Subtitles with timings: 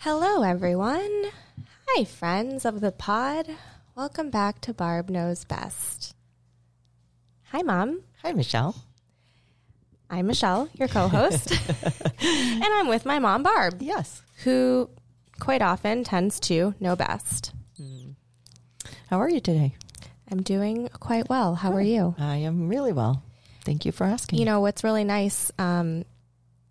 [0.00, 1.24] Hello, everyone.
[1.88, 3.46] Hi, friends of the pod.
[3.94, 6.14] Welcome back to Barb Knows Best.
[7.52, 8.00] Hi, Mom.
[8.22, 8.74] Hi, Michelle.
[10.08, 11.50] I'm Michelle, your co host.
[12.20, 14.22] and I'm with my mom, Barb, Yes.
[14.44, 14.88] who
[15.38, 17.52] quite often tends to know best.
[19.08, 19.74] How are you today?
[20.30, 21.56] I'm doing quite well.
[21.56, 22.14] How are you?
[22.18, 23.22] I am really well.
[23.64, 24.38] Thank you for asking.
[24.38, 26.04] You know, what's really nice, um,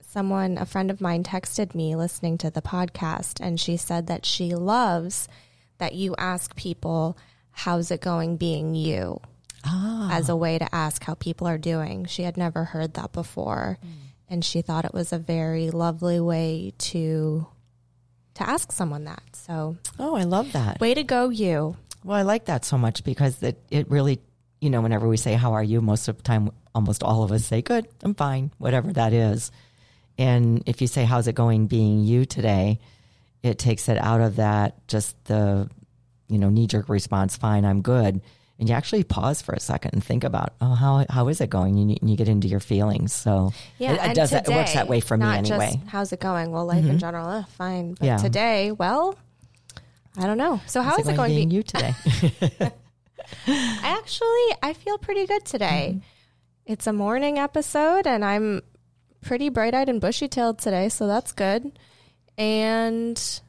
[0.10, 4.26] someone, a friend of mine, texted me listening to the podcast, and she said that
[4.26, 5.28] she loves
[5.78, 7.18] that you ask people,
[7.52, 9.20] How's it going being you?
[9.66, 12.06] ah, as a way to ask how people are doing.
[12.06, 13.78] She had never heard that before,
[14.30, 17.48] and she thought it was a very lovely way to
[18.36, 19.24] to ask someone that.
[19.34, 20.80] So, oh, I love that.
[20.80, 21.76] way to go, you.
[22.06, 24.22] Well, I like that so much because it, it really,
[24.62, 25.82] you know, whenever we say, How are you?
[25.82, 29.52] Most of the time, almost all of us say, Good, I'm fine, whatever that is.
[30.20, 32.80] And if you say, How's it going being you today?
[33.42, 35.70] It takes it out of that, just the,
[36.28, 38.22] you know, knee jerk response, Fine, I'm good.
[38.60, 41.50] And you actually pause for a second and think about, Oh, how, how is it
[41.50, 41.80] going?
[41.80, 43.14] And you, and you get into your feelings.
[43.14, 45.72] So Yeah, it, it does that, it works that way for me anyway.
[45.76, 46.52] Just, How's it going?
[46.52, 47.94] Well, life in general, uh, fine.
[47.94, 48.18] But Yeah.
[48.18, 49.18] today, well,
[50.18, 50.60] I don't know.
[50.68, 51.34] So, how How's is it going?
[51.34, 51.94] being be- you today?
[53.48, 55.92] I actually, I feel pretty good today.
[55.94, 56.00] Mm-hmm.
[56.66, 58.62] It's a morning episode, and I'm
[59.22, 61.78] pretty bright eyed and bushy tailed today, so that's good.
[62.38, 63.42] And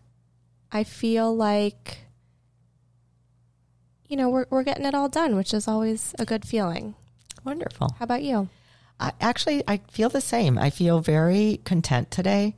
[0.72, 1.98] I feel like,
[4.08, 6.94] you know, we're, we're getting it all done, which is always a good feeling.
[7.44, 7.94] Wonderful.
[7.98, 8.48] How about you?
[8.98, 10.58] I, actually, I feel the same.
[10.58, 12.56] I feel very content today.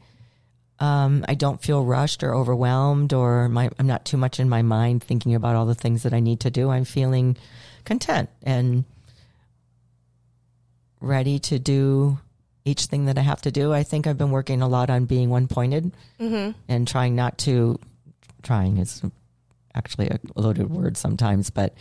[0.81, 4.63] Um, I don't feel rushed or overwhelmed, or my, I'm not too much in my
[4.63, 6.71] mind thinking about all the things that I need to do.
[6.71, 7.37] I'm feeling
[7.85, 8.85] content and
[11.01, 12.19] ready to do
[12.65, 13.73] each thing that I have to do.
[13.73, 16.59] I think I've been working a lot on being one pointed mm-hmm.
[16.69, 17.79] and trying not to,
[18.43, 19.03] trying is
[19.75, 21.75] actually a loaded word sometimes, but,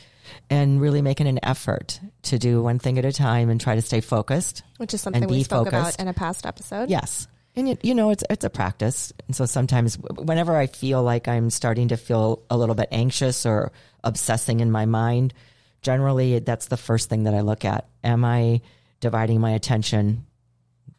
[0.50, 3.82] and really making an effort to do one thing at a time and try to
[3.82, 4.64] stay focused.
[4.78, 5.96] Which is something we spoke focused.
[5.96, 6.90] about in a past episode.
[6.90, 7.28] Yes.
[7.56, 9.12] And you, you know, it's, it's a practice.
[9.28, 13.46] And so sometimes whenever I feel like I'm starting to feel a little bit anxious
[13.46, 13.72] or
[14.04, 15.34] obsessing in my mind,
[15.82, 17.88] generally that's the first thing that I look at.
[18.04, 18.62] Am I
[19.02, 20.26] dividing my attention?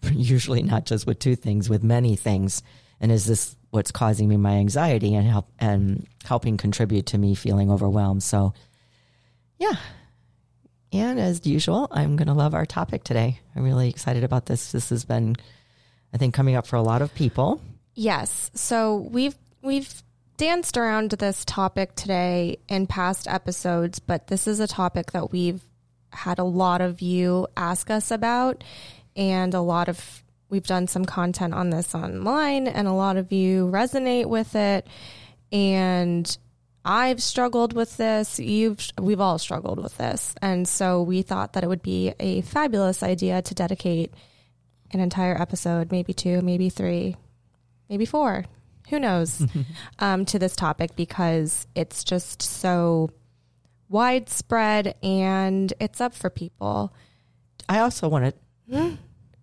[0.12, 2.62] Usually not just with two things, with many things.
[3.00, 7.34] And is this what's causing me my anxiety and help and helping contribute to me
[7.34, 8.22] feeling overwhelmed?
[8.22, 8.54] So
[9.58, 9.76] yeah.
[10.92, 13.40] And as usual, I'm going to love our topic today.
[13.56, 14.72] I'm really excited about this.
[14.72, 15.36] This has been,
[16.12, 17.62] I think, coming up for a lot of people.
[17.94, 18.50] Yes.
[18.54, 20.02] So we've we've
[20.36, 25.62] danced around this topic today in past episodes, but this is a topic that we've
[26.10, 28.64] had a lot of you ask us about
[29.16, 33.32] and a lot of we've done some content on this online and a lot of
[33.32, 34.86] you resonate with it
[35.50, 36.36] and
[36.84, 38.38] I've struggled with this.
[38.40, 40.34] You've we've all struggled with this.
[40.42, 44.12] And so we thought that it would be a fabulous idea to dedicate
[44.90, 47.16] an entire episode, maybe two, maybe three,
[47.88, 48.44] maybe four,
[48.90, 49.46] who knows,
[50.00, 53.10] um, to this topic because it's just so
[53.88, 56.92] widespread and it's up for people.
[57.68, 58.34] I also want to
[58.72, 58.94] Mm-hmm.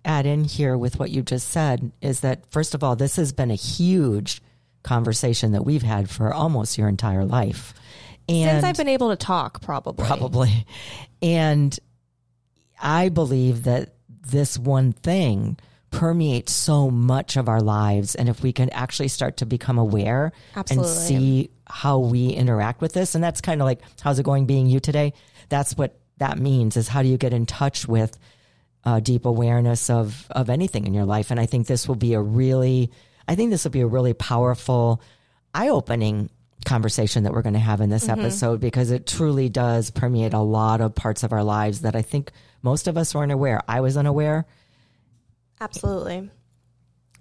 [0.06, 3.32] add in here with what you just said is that, first of all, this has
[3.32, 4.42] been a huge
[4.84, 7.74] conversation that we've had for almost your entire life.
[8.28, 10.06] And Since I've been able to talk, probably.
[10.06, 10.66] probably.
[11.22, 11.78] And
[12.82, 15.58] I believe that this one thing
[15.92, 18.16] permeates so much of our lives.
[18.16, 20.90] And if we can actually start to become aware Absolutely.
[20.90, 24.46] and see how we interact with this, and that's kind of like, how's it going
[24.46, 25.14] being you today?
[25.50, 28.18] That's what that means is how do you get in touch with
[28.86, 31.32] uh, deep awareness of, of anything in your life?
[31.32, 32.92] And I think this will be a really,
[33.28, 35.02] I think this will be a really powerful,
[35.54, 36.30] eye opening
[36.66, 38.20] conversation that we're going to have in this Mm-hmm.
[38.22, 42.02] episode because it truly does permeate a lot of parts of our lives that I
[42.02, 42.32] think
[42.62, 43.62] most of us weren't aware.
[43.68, 44.46] I was unaware.
[45.62, 46.30] Absolutely.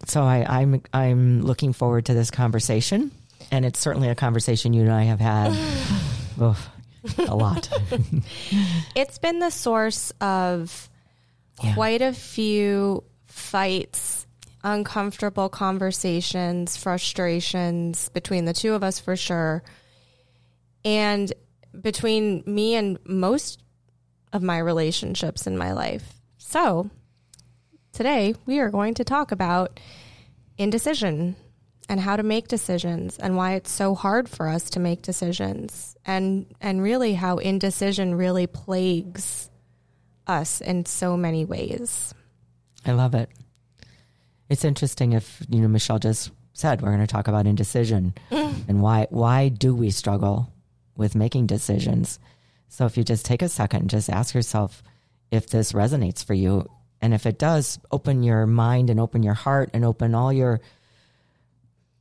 [0.07, 3.11] So I, I'm I'm looking forward to this conversation.
[3.51, 5.53] and it's certainly a conversation you and I have had
[7.19, 7.69] a lot.
[8.95, 10.88] It's been the source of
[11.63, 11.75] Yeah.
[11.75, 14.27] quite a few fights,
[14.63, 19.63] uncomfortable conversations, frustrations between the two of us for sure.
[20.85, 21.33] And
[21.81, 23.63] between me and most
[24.33, 26.15] of my relationships in my life.
[26.39, 26.91] So,
[27.93, 29.81] today we are going to talk about
[30.57, 31.37] indecision
[31.89, 35.97] and how to make decisions and why it's so hard for us to make decisions
[36.05, 39.49] and and really how indecision really plagues
[40.29, 42.15] us in so many ways.
[42.85, 43.31] I love it.
[44.49, 48.81] It's interesting if you know Michelle just said we're going to talk about indecision and
[48.81, 50.53] why why do we struggle
[50.97, 52.19] with making decisions.
[52.69, 54.83] So if you just take a second and just ask yourself
[55.31, 56.69] if this resonates for you
[57.01, 60.61] and if it does open your mind and open your heart and open all your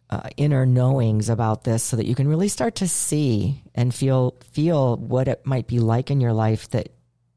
[0.09, 4.35] uh, inner knowings about this so that you can really start to see and feel
[4.51, 6.89] feel what it might be like in your life that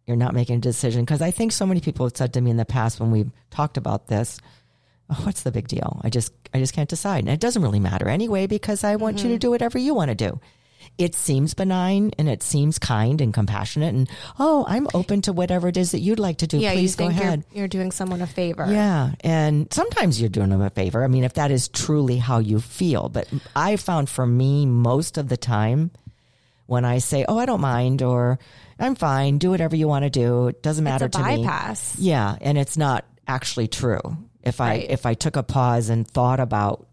[0.07, 2.51] you're not making a decision because I think so many people have said to me
[2.51, 4.41] in the past when we've talked about this,
[5.09, 6.01] oh, what's the big deal?
[6.03, 7.21] I just I just can't decide.
[7.21, 9.39] And it doesn't really matter anyway because I want you to mm-hmm.
[9.39, 10.41] do whatever you want to do.
[10.99, 14.09] It seems benign and it seems kind and compassionate and
[14.39, 16.59] oh, I'm open to whatever it is that you'd like to do.
[16.59, 17.45] Yeah, Please go ahead.
[17.51, 18.67] You're, you're doing someone a favor.
[18.69, 19.13] Yeah.
[19.21, 21.05] And sometimes you're doing them a favor.
[21.05, 23.09] I mean, if that is truly how you feel.
[23.09, 25.91] But I found for me, most of the time,
[26.71, 28.39] when I say, oh, I don't mind, or
[28.81, 31.45] I'm fine, do whatever you want to do, it doesn't matter to me.
[31.45, 31.97] bypass.
[31.99, 32.37] Yeah.
[32.41, 34.01] And it's not actually true.
[34.43, 34.87] If I, Right.
[34.91, 36.87] if I took a pause and thought about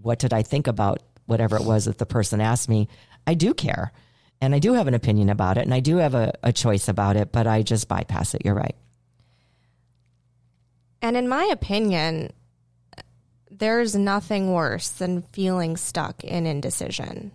[0.00, 2.88] what did I think about whatever it was that the person asked me,
[3.26, 3.92] I do care.
[4.40, 6.88] And I do have an opinion about it and I do have a, a choice
[6.88, 8.42] about it, but I just bypass it.
[8.44, 8.76] You're right.
[11.02, 12.32] And in my opinion,
[13.50, 17.32] there's nothing worse than feeling stuck in indecision.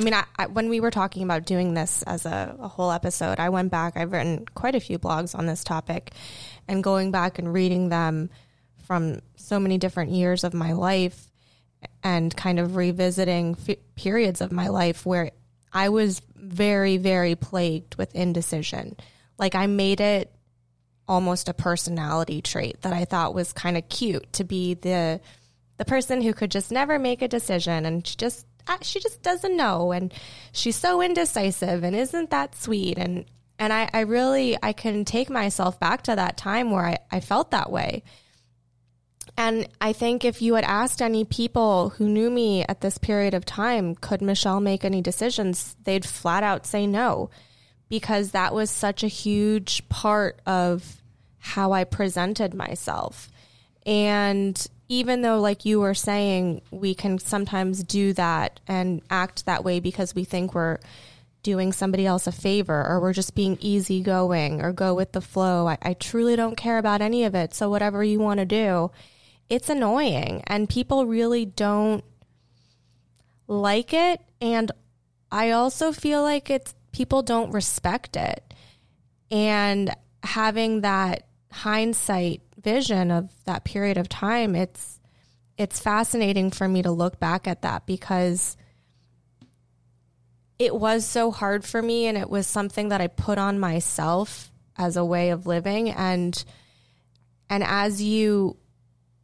[0.00, 2.90] I mean, I, I, when we were talking about doing this as a, a whole
[2.90, 6.12] episode, I went back, I've written quite a few blogs on this topic,
[6.66, 8.30] and going back and reading them
[8.86, 11.30] from so many different years of my life
[12.02, 15.32] and kind of revisiting f- periods of my life where
[15.70, 18.96] I was very, very plagued with indecision.
[19.36, 20.34] Like I made it
[21.06, 25.20] almost a personality trait that I thought was kind of cute to be the
[25.76, 28.46] the person who could just never make a decision and just
[28.82, 30.12] she just doesn't know and
[30.52, 33.24] she's so indecisive and isn't that sweet and
[33.58, 37.20] and I, I really I can take myself back to that time where I, I
[37.20, 38.02] felt that way.
[39.36, 43.34] And I think if you had asked any people who knew me at this period
[43.34, 45.76] of time, could Michelle make any decisions?
[45.84, 47.30] They'd flat out say no,
[47.88, 51.02] because that was such a huge part of
[51.38, 53.30] how I presented myself.
[53.86, 59.62] And even though, like you were saying, we can sometimes do that and act that
[59.62, 60.78] way because we think we're
[61.44, 65.68] doing somebody else a favor or we're just being easygoing or go with the flow.
[65.68, 67.54] I, I truly don't care about any of it.
[67.54, 68.90] So, whatever you want to do,
[69.48, 70.42] it's annoying.
[70.48, 72.02] And people really don't
[73.46, 74.20] like it.
[74.40, 74.72] And
[75.30, 78.42] I also feel like it's people don't respect it.
[79.30, 79.94] And
[80.24, 85.00] having that hindsight vision of that period of time, it's
[85.56, 88.56] it's fascinating for me to look back at that because
[90.58, 94.50] it was so hard for me and it was something that I put on myself
[94.76, 95.90] as a way of living.
[95.90, 96.42] And
[97.48, 98.56] and as you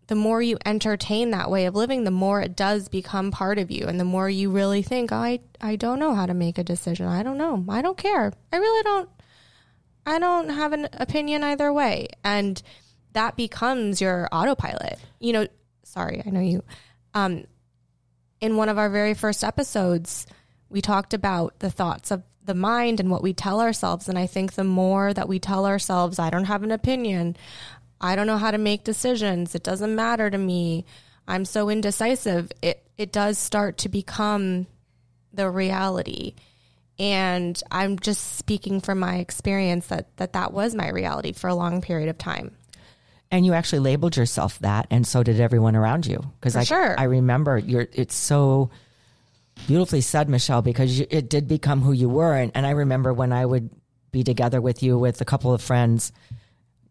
[0.09, 3.71] the more you entertain that way of living the more it does become part of
[3.71, 3.87] you.
[3.87, 6.65] And the more you really think oh, I I don't know how to make a
[6.65, 7.07] decision.
[7.07, 7.65] I don't know.
[7.69, 8.33] I don't care.
[8.53, 9.09] I really don't
[10.07, 12.09] I don't have an opinion either way.
[12.25, 12.63] And
[13.17, 15.47] that becomes your autopilot you know
[15.83, 16.63] sorry I know you
[17.15, 17.45] um
[18.41, 20.27] in one of our very first episodes
[20.69, 24.09] we talked about the thoughts of the mind and what we tell ourselves.
[24.09, 27.37] And I think the more that we tell ourselves, I don't have an opinion,
[28.01, 30.85] I don't know how to make decisions, it doesn't matter to me,
[31.29, 34.67] I'm so indecisive, it, it does start to become
[35.33, 36.35] the reality.
[36.99, 41.55] And I'm just speaking from my experience that, that that was my reality for a
[41.55, 42.56] long period of time.
[43.31, 46.99] And you actually labeled yourself that and so did everyone around you because I, sure.
[46.99, 48.71] I remember you're it's so
[49.67, 53.13] beautifully said michelle because you, it did become who you were and, and i remember
[53.13, 53.71] when i would
[54.13, 56.13] be together with you with a couple of friends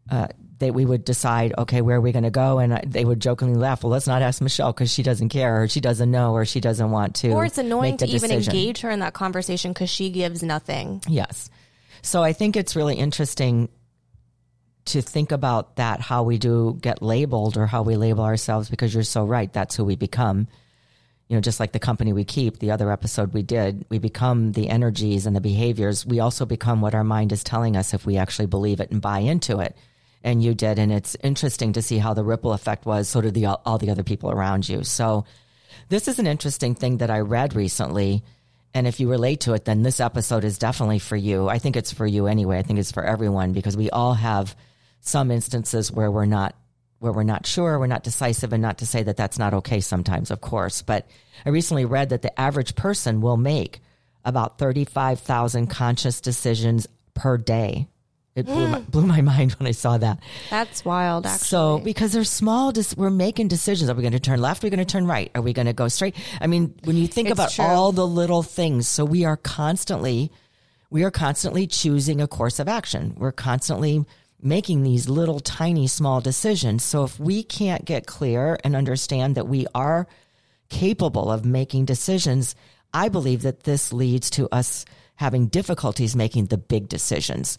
[0.09, 0.27] uh,
[0.59, 3.19] that we would decide okay where are we going to go and I, they would
[3.19, 6.33] jokingly laugh well let's not ask michelle because she doesn't care or she doesn't know
[6.33, 8.53] or she doesn't want to Or it's annoying make to even decision.
[8.53, 11.01] engage her in that conversation because she gives nothing.
[11.07, 11.49] Yes.
[12.01, 13.69] So I think it's really interesting
[14.85, 18.93] to think about that, how we do get labeled or how we label ourselves, because
[18.93, 19.51] you're so right.
[19.51, 20.47] That's who we become.
[21.27, 24.51] you know, just like the company we keep, the other episode we did, we become
[24.51, 26.05] the energies and the behaviors.
[26.05, 29.01] We also become what our mind is telling us if we actually believe it and
[29.01, 29.75] buy into it.
[30.23, 30.77] And you did.
[30.77, 33.09] And it's interesting to see how the ripple effect was.
[33.09, 34.83] So did the, all the other people around you.
[34.83, 35.25] So
[35.89, 38.23] this is an interesting thing that I read recently.
[38.75, 41.47] And if you relate to it, then this episode is definitely for you.
[41.47, 42.59] I think it's for you anyway.
[42.59, 44.55] I think it's for everyone because we all have
[45.07, 46.55] some instances where we're not
[46.99, 49.79] where we're not sure, we're not decisive, and not to say that that's not okay
[49.79, 50.81] sometimes, of course.
[50.81, 51.07] But
[51.45, 53.81] I recently read that the average person will make
[54.23, 57.87] about 35,000 conscious decisions per day.
[58.33, 58.91] It blew, my, mm.
[58.91, 60.19] blew my mind when I saw that.
[60.49, 61.47] That's wild, actually.
[61.47, 63.89] So, because they're small, we're making decisions.
[63.89, 64.63] Are we going to turn left?
[64.63, 65.31] Are we going to turn right?
[65.35, 66.15] Are we going to go straight?
[66.41, 67.65] I mean, when you think It's about true.
[67.65, 70.31] all the little things, so we are constantly,
[70.89, 73.13] we are constantly choosing a course of action.
[73.17, 74.05] We're constantly
[74.45, 76.83] making these little tiny small decisions.
[76.83, 80.07] So if we can't get clear and understand that we are
[80.69, 82.55] capable of making decisions,
[82.93, 84.85] I believe that this leads to us
[85.15, 87.57] having difficulties making the big decisions.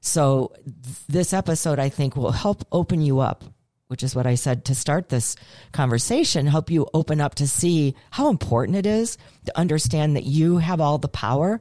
[0.00, 3.42] So th- this episode, I think, will help open you up,
[3.88, 5.34] which is what I said to start this
[5.72, 10.58] conversation, help you open up to see how important it is to understand that you
[10.58, 11.60] have all the power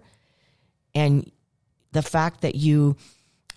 [0.94, 1.32] and
[1.94, 2.96] the fact that you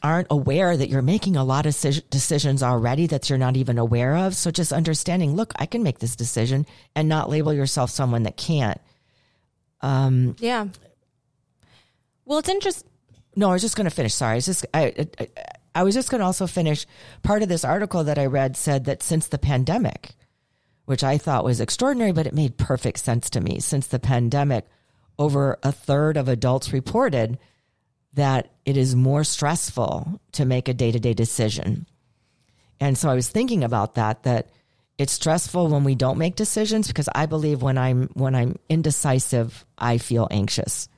[0.02, 3.78] aren't aware that you're making a lot of deci- decisions already that you're not even
[3.78, 4.34] aware of.
[4.34, 8.36] So just understanding, look, I can make this decision and not label yourself someone that
[8.36, 8.80] can't.
[9.82, 10.68] Um, yeah.
[12.24, 12.88] Well, it's interesting.
[13.36, 14.14] No, I was just going to finish.
[14.14, 15.28] Sorry, I was just I, I
[15.74, 16.86] I was just going to also finish.
[17.22, 20.10] Part of this article that I read said that since the pandemic,
[20.84, 23.60] which I thought was extraordinary, but it made perfect sense to me.
[23.60, 24.66] Since the pandemic,
[25.18, 27.38] over a third of adults reported
[28.14, 31.86] that it is more stressful to make a day to day decision.
[32.80, 34.48] And so I was thinking about that, that
[34.98, 39.64] it's stressful when we don't make decisions because I believe when I'm, when I'm indecisive,
[39.78, 40.88] I feel anxious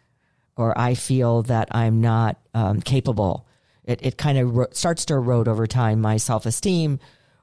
[0.57, 3.47] or I feel that I'm not um, capable.
[3.85, 7.01] It, it kind of ro- starts to erode over time my self esteem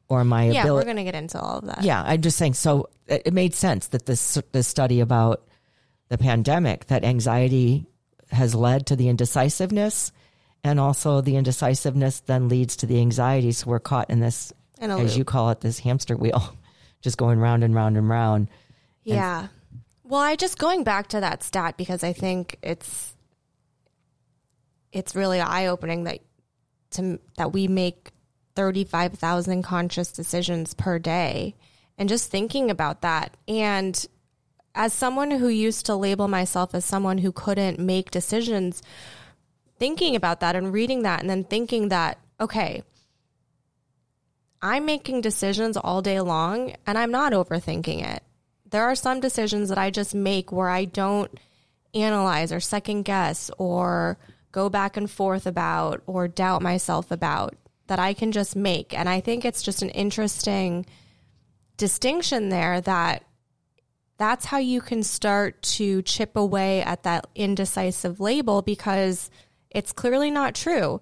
[0.08, 0.68] or my ability.
[0.68, 1.84] Yeah, we're going to get into all of that.
[1.84, 2.54] Yeah, I'm just saying.
[2.54, 5.44] So it, it made sense that this this study about
[6.08, 7.86] the pandemic that anxiety
[8.32, 10.12] has led to the indecisiveness,
[10.64, 13.52] and also the indecisiveness then leads to the anxiety.
[13.52, 15.18] So we're caught in this, In as loop.
[15.18, 16.56] you call it, this hamster wheel,
[17.02, 18.48] just going round and round and round.
[19.04, 19.48] Yeah.
[20.04, 23.14] Well, I just going back to that stat because I think it's
[24.92, 26.20] it's really eye opening that
[26.92, 28.12] to that we make
[28.56, 31.56] thirty five thousand conscious decisions per day,
[31.98, 34.06] and just thinking about that and.
[34.80, 38.82] As someone who used to label myself as someone who couldn't make decisions,
[39.78, 42.84] thinking about that and reading that, and then thinking that, okay,
[44.62, 48.24] I'm making decisions all day long and I'm not overthinking it.
[48.70, 51.38] There are some decisions that I just make where I don't
[51.94, 54.18] analyze or second guess or
[54.54, 57.54] go back and forth about or doubt myself about
[57.88, 58.98] that I can just make.
[58.98, 60.86] And I think it's just an interesting
[61.76, 63.26] distinction there that
[64.20, 69.32] that's how you can start to chip away at that indecisive label because
[69.72, 71.00] it's clearly not true.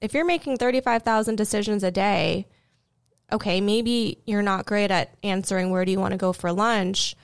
[0.00, 2.46] If you're making 35,000 decisions a day,
[3.30, 7.14] okay, maybe you're not great at answering where do you want to go for lunch,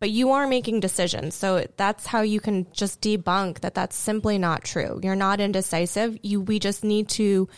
[0.00, 1.34] but you are making decisions.
[1.34, 5.00] So that's how you can just debunk that that's simply not true.
[5.02, 6.18] You're not indecisive.
[6.22, 7.48] You we just need to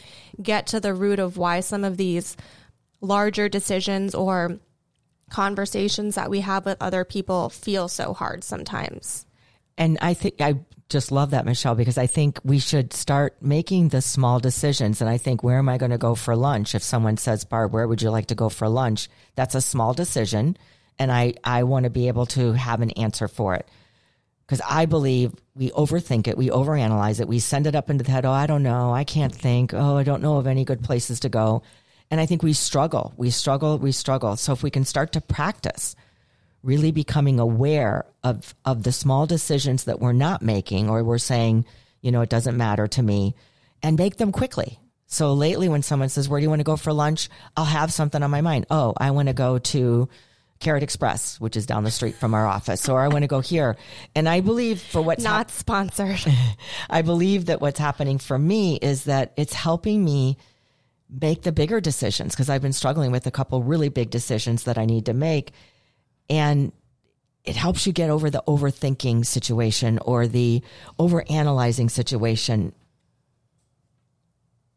[0.41, 2.37] get to the root of why some of these
[3.01, 4.61] larger decisions or
[5.33, 9.27] conversations that we have with other people feel so hard sometimes.
[9.79, 10.61] And I think I
[10.91, 15.01] just love that, Michelle, because I think we should start making the small decisions.
[15.01, 16.75] And I think, where am I going to go for lunch?
[16.75, 19.09] If someone says, Barb, where would you like to go for lunch?
[19.35, 20.59] That's a small decision.
[20.99, 23.67] And I, I want to be able to have an answer for it.
[24.47, 28.11] Because I believe we overthink it, we overanalyze it, we send it up into the
[28.11, 28.27] head.
[28.27, 28.93] Oh, I don't know.
[28.93, 29.73] I can't think.
[29.73, 31.62] Oh, I don't know of any good places to go.
[32.12, 33.14] And I think we struggle.
[33.16, 33.78] We struggle.
[33.78, 34.37] We struggle.
[34.37, 35.97] So if we can start to practice
[36.62, 41.64] really becoming aware of of the small decisions that we're not making or we're saying,
[42.02, 43.35] you know, it doesn't matter to me
[43.83, 44.78] and make them quickly.
[45.07, 47.90] So lately when someone says, "Where do you want to go for lunch?" I'll have
[47.90, 48.66] something on my mind.
[48.71, 50.11] Oh, I want to go to
[50.61, 53.40] Carrot Express, which is down the street from our office, or I want to go
[53.40, 53.76] here.
[54.14, 56.21] And I believe for what's hap- Not sponsored.
[56.90, 60.37] I believe that what's happening for me is that it's helping me
[61.21, 64.78] make the bigger decisions because I've been struggling with a couple really big decisions that
[64.78, 65.52] I need to make.
[66.31, 66.73] And
[67.45, 70.62] it helps you get over the overthinking situation or the
[70.99, 72.73] overanalyzing situation.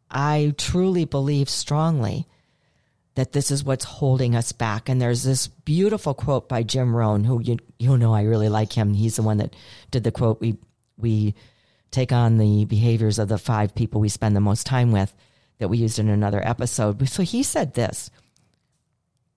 [0.10, 2.28] I truly believe strongly
[3.16, 4.90] that this is what's holding us back.
[4.90, 8.74] And there's this beautiful quote by Jim Rohn, who you you know I really like
[8.74, 8.94] him.
[8.94, 9.56] He's the one that
[9.92, 10.42] did the quote.
[10.42, 10.58] We
[10.98, 11.36] we
[11.92, 15.14] take on the behaviors of the five people we spend the most time with
[15.58, 17.08] that we used in another episode.
[17.10, 18.10] So he said this: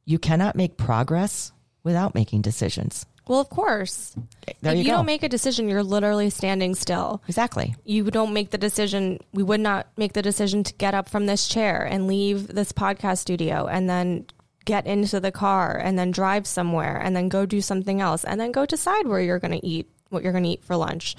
[0.04, 3.06] You cannot make progress without making decisions.
[3.28, 4.16] Well, of course.
[4.62, 7.22] There if you you don't make a decision, you're literally standing still.
[7.28, 7.76] exactly.
[7.84, 9.20] You don't make the decision.
[9.34, 12.72] We would not make the decision to get up from this chair and leave this
[12.72, 14.26] podcast studio and then
[14.64, 18.40] get into the car and then drive somewhere and then go do something else and
[18.40, 21.14] then go decide where you're going to eat, what you're going to eat for lunch.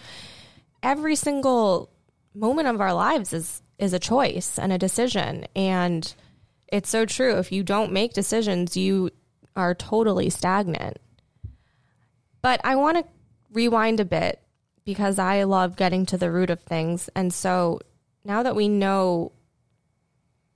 [0.82, 1.92] Every single
[2.34, 6.14] moment of our lives is is a choice and a decision and
[6.72, 7.38] it's so true.
[7.38, 9.10] If you don't make decisions, you
[9.56, 10.98] are totally stagnant.
[12.42, 13.06] But I want to
[13.52, 14.42] rewind a bit
[14.86, 17.10] because I love getting to the root of things.
[17.16, 17.80] And so
[18.24, 19.32] now that we know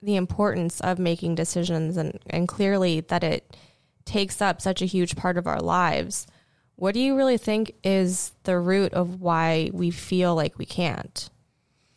[0.01, 3.57] the importance of making decisions and, and clearly that it
[4.05, 6.27] takes up such a huge part of our lives,
[6.75, 11.29] what do you really think is the root of why we feel like we can't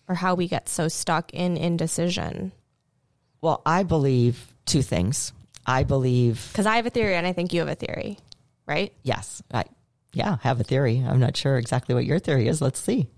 [0.08, 2.52] or how we get so stuck in indecision?
[3.40, 5.32] Well, I believe two things.
[5.66, 8.18] I believe Because I have a theory and I think you have a theory,
[8.66, 8.92] right?
[9.02, 9.42] Yes.
[9.52, 9.64] I,
[10.12, 11.04] yeah, have a theory.
[11.06, 12.62] I'm not sure exactly what your theory is.
[12.62, 13.08] Let's see.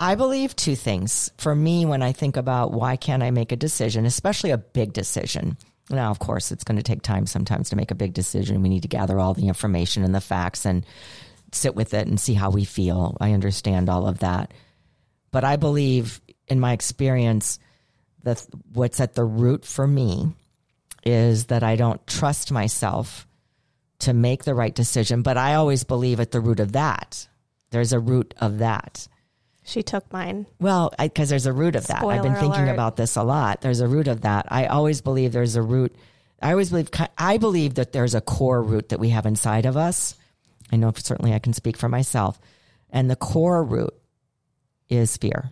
[0.00, 1.30] I believe two things.
[1.38, 4.92] For me, when I think about why can't I make a decision, especially a big
[4.92, 5.56] decision.
[5.90, 8.62] Now, of course, it's going to take time sometimes to make a big decision.
[8.62, 10.86] We need to gather all the information and the facts and
[11.52, 13.16] sit with it and see how we feel.
[13.20, 14.52] I understand all of that.
[15.34, 17.58] But I believe, in my experience,
[18.22, 20.28] that what's at the root for me
[21.02, 23.26] is that I don't trust myself
[23.98, 25.22] to make the right decision.
[25.22, 27.26] But I always believe at the root of that,
[27.70, 29.08] there's a root of that.
[29.64, 30.46] She took mine.
[30.60, 32.04] Well, because there's a root of that.
[32.04, 32.72] I've been thinking alert.
[32.72, 33.60] about this a lot.
[33.60, 34.46] There's a root of that.
[34.50, 35.96] I always believe there's a root.
[36.40, 39.76] I always believe, I believe that there's a core root that we have inside of
[39.76, 40.14] us.
[40.70, 42.38] I know certainly I can speak for myself.
[42.88, 43.94] And the core root
[44.88, 45.50] is fear.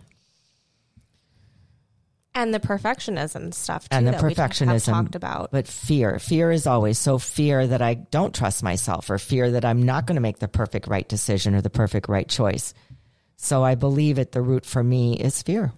[2.35, 3.95] And the perfectionism stuff too.
[3.95, 5.51] and the that we have perfectionism talked about.
[5.51, 9.63] but fear fear is always so fear that i don't trust myself or fear that
[9.63, 12.73] i'm not going to make the perfect right decision or the perfect right choice
[13.37, 15.73] so i believe at the root for me is fear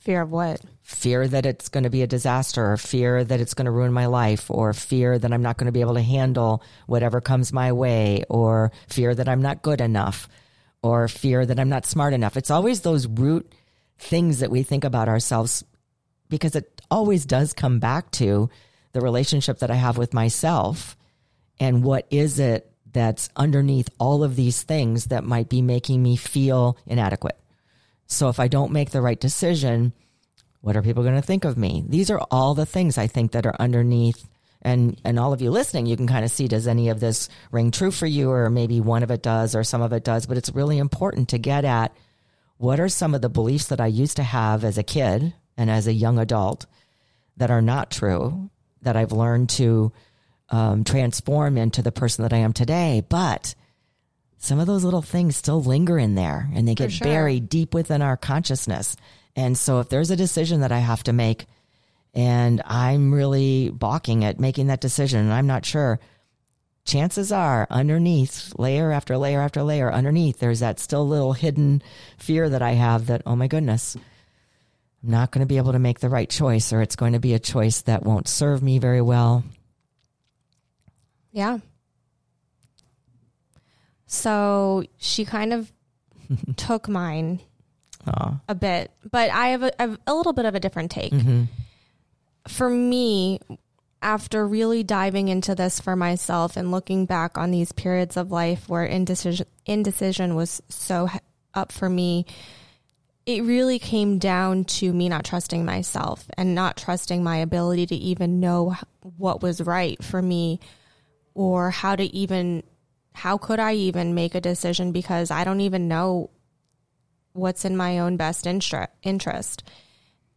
[0.00, 0.60] Fear of what?
[0.82, 3.92] fear that it's going to be a disaster or fear that it's going to ruin
[3.92, 7.54] my life or fear that i'm not going to be able to handle whatever comes
[7.54, 10.28] my way or fear that i'm not good enough
[10.82, 13.52] or fear that i'm not smart enough it's always those root
[13.98, 15.64] things that we think about ourselves
[16.28, 18.48] because it always does come back to
[18.92, 20.96] the relationship that I have with myself
[21.60, 26.16] and what is it that's underneath all of these things that might be making me
[26.16, 27.38] feel inadequate.
[28.06, 29.92] So if I don't make the right decision,
[30.60, 31.84] what are people going to think of me?
[31.86, 34.26] These are all the things I think that are underneath
[34.62, 37.28] and and all of you listening, you can kind of see does any of this
[37.52, 40.26] ring true for you or maybe one of it does or some of it does,
[40.26, 41.94] but it's really important to get at
[42.56, 45.70] what are some of the beliefs that I used to have as a kid and
[45.70, 46.66] as a young adult
[47.36, 48.50] that are not true
[48.82, 49.92] that I've learned to
[50.50, 53.02] um, transform into the person that I am today.
[53.08, 53.54] But
[54.38, 57.06] some of those little things still linger in there and they get sure.
[57.06, 58.96] buried deep within our consciousness.
[59.36, 61.46] And so if there's a decision that I have to make
[62.18, 66.00] and I'm really balking at making that decision and I'm not sure,
[66.84, 71.82] chances are underneath layer after layer after layer underneath there's that still little hidden
[72.16, 73.94] fear that i have that oh my goodness
[75.04, 77.18] i'm not going to be able to make the right choice or it's going to
[77.18, 79.44] be a choice that won't serve me very well
[81.32, 81.58] Yeah.
[84.06, 85.70] So she kind of
[86.56, 87.40] took mine
[88.06, 88.40] Aw.
[88.48, 91.12] a bit, but I have a, I have a little bit of a different take.
[91.12, 91.44] Mm-hmm.
[92.48, 93.40] For me,
[94.00, 98.68] after really diving into this for myself and looking back on these periods of life
[98.68, 101.08] where indecision indecision was so
[101.54, 102.24] up for me,
[103.26, 107.94] it really came down to me not trusting myself and not trusting my ability to
[107.94, 108.74] even know
[109.16, 110.60] what was right for me
[111.34, 112.62] or how to even
[113.12, 116.30] how could I even make a decision because I don't even know
[117.32, 119.64] what's in my own best interest.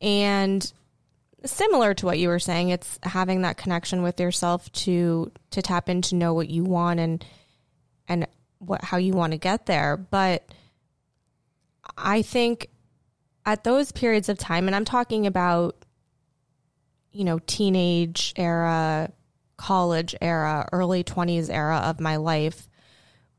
[0.02, 0.74] And
[1.45, 5.89] similar to what you were saying, it's having that connection with yourself to to tap
[5.89, 7.25] into know what you want and
[8.08, 8.27] and
[8.60, 9.97] what how you want to get there.
[9.97, 10.45] But
[11.97, 12.67] I think
[13.45, 15.75] at those periods of time, and I'm talking about,
[17.12, 19.12] you know, teenage era,
[19.58, 22.69] college era, early 20s era of my life,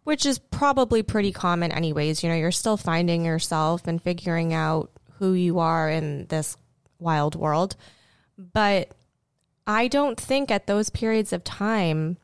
[0.05, 2.23] which is probably pretty common, anyways.
[2.23, 6.57] You know, you're still finding yourself and figuring out who you are in this
[7.03, 7.77] wild world.
[8.39, 8.93] But
[9.67, 12.17] I don't think at those periods of time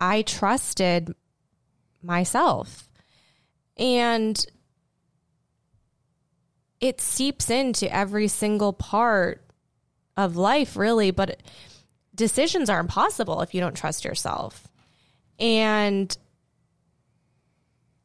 [0.00, 1.14] I trusted
[2.02, 2.88] myself.
[3.76, 4.44] And
[6.80, 9.42] it seeps into every single part
[10.16, 11.42] of life, really, but
[12.14, 14.68] decisions are impossible if you don't trust yourself.
[15.38, 16.16] And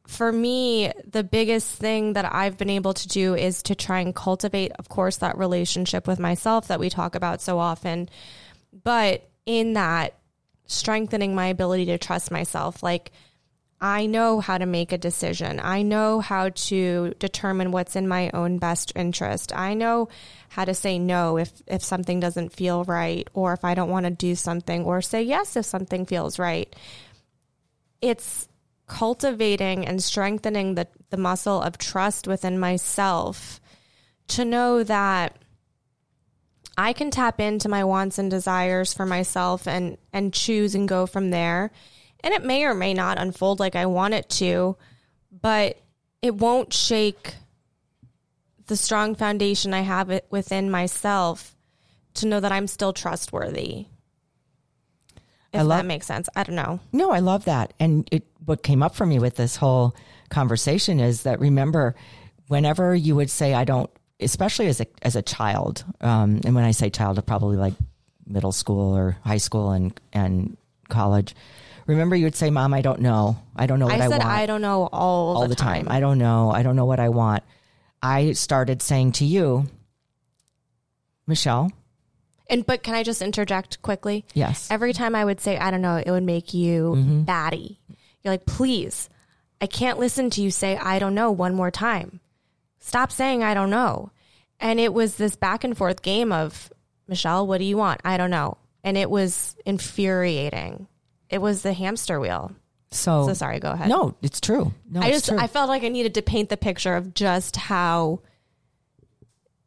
[0.06, 4.14] for me, the biggest thing that I've been able to do is to try and
[4.14, 8.08] cultivate, of course, that relationship with myself that we talk about so often.
[8.82, 10.14] But in that,
[10.66, 12.82] strengthening my ability to trust myself.
[12.82, 13.12] Like,
[13.80, 15.60] I know how to make a decision.
[15.62, 19.54] I know how to determine what's in my own best interest.
[19.54, 20.08] I know
[20.48, 24.04] how to say no if, if something doesn't feel right, or if I don't want
[24.06, 26.74] to do something, or say yes if something feels right.
[28.00, 28.48] It's
[28.86, 33.60] cultivating and strengthening the, the muscle of trust within myself
[34.28, 35.36] to know that
[36.76, 41.06] I can tap into my wants and desires for myself and and choose and go
[41.06, 41.70] from there.
[42.20, 44.76] And it may or may not unfold like I want it to,
[45.30, 45.78] but
[46.22, 47.34] it won't shake
[48.66, 51.54] the strong foundation I have it within myself
[52.14, 53.86] to know that I'm still trustworthy.
[55.60, 56.28] If love- that makes sense.
[56.36, 56.80] I don't know.
[56.92, 57.72] No, I love that.
[57.78, 59.94] And it, what came up for me with this whole
[60.28, 61.94] conversation is that remember,
[62.48, 63.90] whenever you would say, I don't,
[64.20, 67.74] especially as a, as a child, um, and when I say child, probably like
[68.26, 70.56] middle school or high school and, and
[70.88, 71.34] college,
[71.86, 73.38] remember you would say, Mom, I don't know.
[73.56, 75.86] I don't know what I I, said want I don't know all, all the time.
[75.88, 76.50] I don't know.
[76.50, 77.42] I don't know what I want.
[78.02, 79.66] I started saying to you,
[81.26, 81.70] Michelle,
[82.50, 84.24] And but can I just interject quickly?
[84.34, 84.68] yes.
[84.70, 87.22] Every time I would say, I don't know, it would make you Mm-hmm.
[87.22, 87.80] batty.
[88.22, 89.08] You're like, please,
[89.60, 92.20] I can't listen to you say, I don't know one more time.
[92.80, 94.10] Stop saying, I don't know.
[94.60, 96.70] And it was this back and forth game of,
[97.08, 98.00] Michelle, what do you want?
[98.04, 98.56] I don't know.
[98.82, 100.86] And it was infuriating.
[101.30, 102.52] It was the hamster wheel.
[102.90, 103.88] So, So sorry, go ahead.
[103.88, 104.72] no, it's true.
[104.90, 105.38] No, I it's just, true.
[105.38, 108.20] I felt like I needed to paint the picture of just how,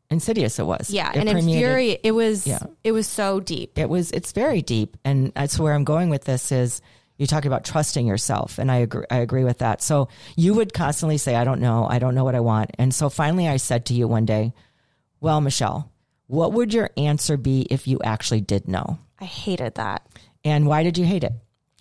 [0.10, 0.90] insidious it was.
[0.90, 2.00] yeah, It and permeated- infuriate.
[2.04, 2.60] It was, Yeah.
[2.84, 3.78] it was so deep.
[3.78, 6.82] it was it's very deep and that's where i'm going with this is
[7.18, 10.72] you talk about trusting yourself and i agree i agree with that so you would
[10.74, 13.58] constantly say i don't know i don't know what i want and so finally i
[13.58, 14.54] said to you one day
[15.20, 15.92] well michelle
[16.28, 20.06] what would your answer be if you actually did know I hated that.
[20.46, 21.34] and why did you hate it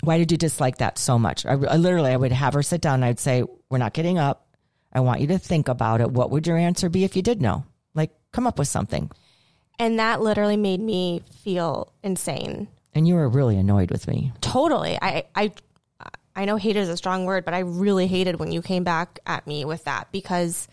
[0.03, 2.81] why did you dislike that so much I, I literally i would have her sit
[2.81, 4.49] down and i'd say we're not getting up
[4.93, 7.41] i want you to think about it what would your answer be if you did
[7.41, 7.65] know
[7.97, 9.11] like come up with something
[9.79, 12.69] And that literally made me feel insane.
[12.95, 14.97] and you were really annoyed with me Totally.
[15.03, 15.53] I I
[16.39, 19.19] I know hate is a strong word, but I really hated when you came back
[19.27, 20.69] at me with that because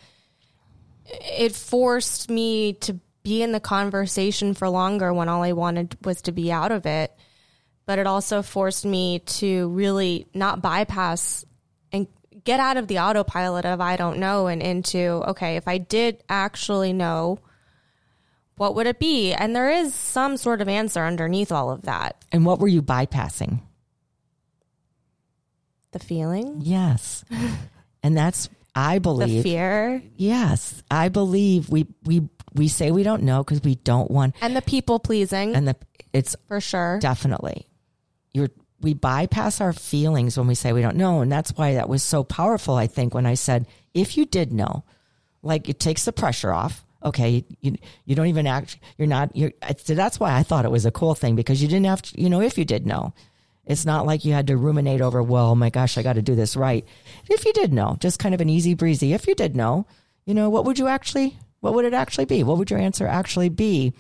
[1.08, 6.22] it forced me to be in the conversation for longer when all I wanted was
[6.24, 7.14] to be out of it.
[7.86, 11.46] But it also forced me to really not bypass
[12.44, 16.24] get out of the autopilot of I don't know and into okay, if I did
[16.30, 17.40] actually know,
[18.58, 19.34] what would it be?
[19.34, 22.24] And there is some sort of answer underneath all of that.
[22.32, 23.62] and what were you bypassing
[25.92, 27.24] The feeling, Yes.
[28.04, 33.22] and that's I believe the fear, yes, I believe we we we say we don't
[33.24, 35.76] know cuz we don't want and the people pleasing and the
[36.12, 36.98] it's for sure.
[37.00, 37.68] definitely
[38.34, 38.50] you're
[38.84, 42.04] we bypass our feelings when we say we don't know and that's why that was
[42.04, 44.84] so powerful I think when I said if you did know
[45.42, 49.52] like it takes the pressure off okay you you don't even act you're not you're
[49.88, 52.30] that's why I thought it was a cool thing because you didn't have to you
[52.30, 53.14] know if you did know
[53.66, 56.22] it's not like you had to ruminate over, well, oh my gosh, I got to
[56.22, 56.86] do this right.
[57.30, 59.86] If you did know, just kind of an easy breezy, if you did know,
[60.26, 62.44] you know, what would you actually, what would it actually be?
[62.44, 63.94] What would your answer actually be?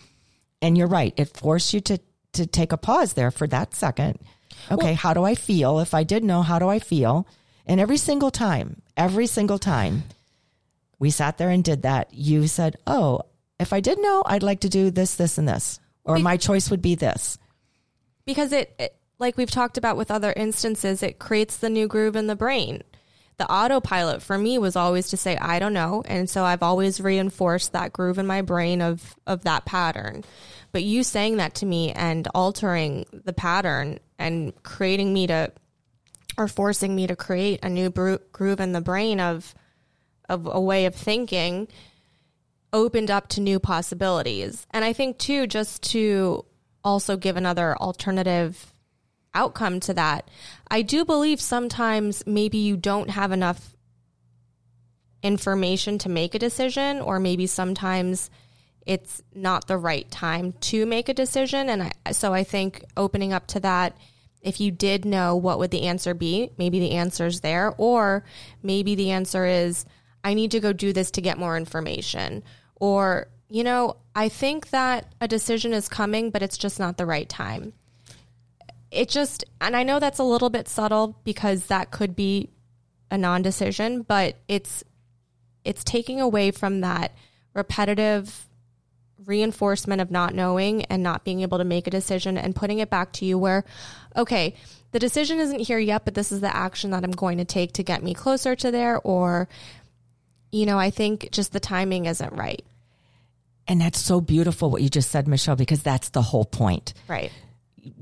[0.61, 1.13] And you're right.
[1.15, 1.99] It forced you to,
[2.33, 4.19] to take a pause there for that second.
[4.71, 4.93] Okay.
[4.93, 5.79] how do I feel?
[5.79, 7.27] If I did know, how do I feel?
[7.65, 10.03] And every single time, every single time
[10.99, 13.21] we sat there and did that, you said, oh,
[13.59, 16.69] if I did know, I'd like to do this, this, and this, or my choice
[16.69, 17.37] would be this.
[18.25, 22.15] because it, it, like we've talked about with other instances, it creates the new groove
[22.15, 22.83] in the brain.
[23.37, 27.01] The autopilot for me was always to say I don't know, and so I've always
[27.01, 30.23] reinforced that groove in my brain of of that pattern.
[30.73, 35.51] But you saying that to me and altering the pattern and creating me to
[36.37, 39.53] or forcing me to create a new groove in the brain of
[40.27, 41.67] of a way of thinking
[42.71, 44.65] opened up to new possibilities.
[44.71, 46.43] And I think too just to
[46.83, 48.73] also give another alternative
[49.35, 50.29] outcome to that.
[50.69, 53.75] I do believe sometimes maybe you don't have enough
[55.21, 58.29] information to make a decision, or maybe sometimes
[58.85, 61.69] it's not the right time to make a decision.
[61.69, 63.97] And I, so I think opening up to that,
[64.41, 68.25] if you did know what would the answer be, maybe the answer's there, or
[68.61, 69.85] maybe the answer is,
[70.23, 72.43] I need to go do this to get more information.
[72.75, 77.05] Or, you know, I think that a decision is coming, but it's just not the
[77.05, 77.73] right time.
[78.91, 82.49] It just, and I know that's a little bit subtle because that could be
[83.09, 84.83] a non-decision, but it's
[85.63, 87.15] it's taking away from that
[87.53, 88.49] repetitive
[89.25, 92.89] reinforcement of not knowing and not being able to make a decision and putting it
[92.89, 93.63] back to you where
[94.15, 94.53] okay,
[94.91, 97.73] the decision isn't here yet, but this is the action that I'm going to take
[97.73, 99.47] to get me closer to there or
[100.51, 102.63] you know, I think just the timing isn't right.
[103.67, 106.93] And that's so beautiful what you just said, Michelle, because that's the whole point.
[107.07, 107.31] Right.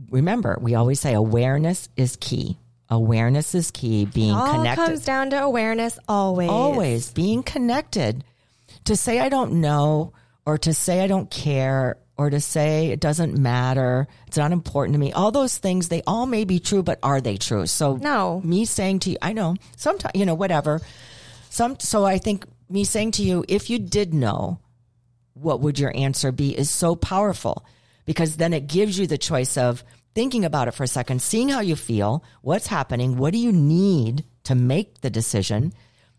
[0.09, 2.57] Remember, we always say awareness is key.
[2.89, 4.05] Awareness is key.
[4.05, 4.85] Being All connected.
[4.85, 6.49] comes down to awareness always.
[6.49, 8.23] always being connected.
[8.85, 10.11] To say I don't know
[10.45, 14.93] or to say I don't care or to say it doesn't matter, it's not important
[14.93, 15.11] to me.
[15.11, 17.65] All those things, they all may be true, but are they true?
[17.65, 18.41] So No.
[18.43, 20.81] me saying to you, I know sometimes, you know, whatever.
[21.49, 24.59] Some, so I think me saying to you, if you did know,
[25.33, 27.65] what would your answer be is so powerful
[28.05, 31.49] because then it gives you the choice of thinking about it for a second, seeing
[31.49, 35.73] how you feel, what's happening, what do you need to make the decision,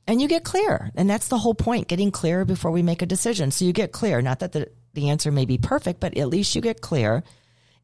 [0.06, 0.90] and you get clear.
[0.96, 3.50] And that's the whole point, getting clear before we make a decision.
[3.50, 6.54] So you get clear, not that the, the answer may be perfect, but at least
[6.54, 7.22] you get clear.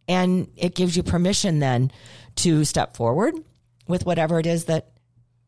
[0.09, 1.93] And it gives you permission then
[2.37, 3.35] to step forward
[3.87, 4.91] with whatever it is that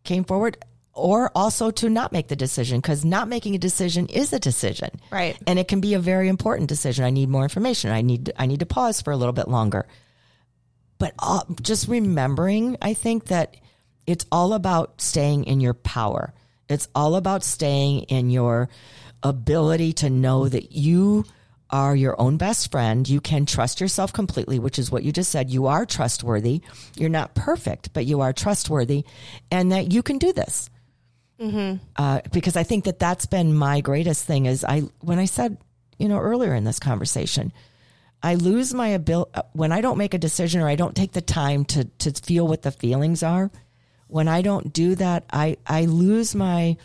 [0.05, 0.59] came forward
[0.93, 4.91] or also to not make the decision because not making a decision is a decision
[5.11, 5.37] Right.
[5.47, 8.47] and it can be a very important decision i need more information i need i
[8.47, 9.87] need to pause for a little bit longer
[10.99, 13.57] but uh, just remembering i think that
[14.07, 16.35] it's all about staying in your power
[16.71, 18.69] it's all about staying in your
[19.23, 21.25] ability to know that you
[21.69, 23.09] are your own best friend.
[23.09, 25.51] You can trust yourself completely, which is what you just said.
[25.51, 26.63] You are trustworthy.
[26.97, 29.05] You're not perfect, but you are trustworthy
[29.51, 30.71] and that you can do this.
[31.97, 35.57] Uh, because I think that that's been my greatest thing is I, when I said,
[35.99, 37.53] you know, earlier in this conversation,
[38.23, 41.23] I lose my ability when I don't make a decision or I don't take the
[41.23, 43.51] time to, to feel what the feelings are.
[44.11, 46.77] When I don't do that, I, I lose my,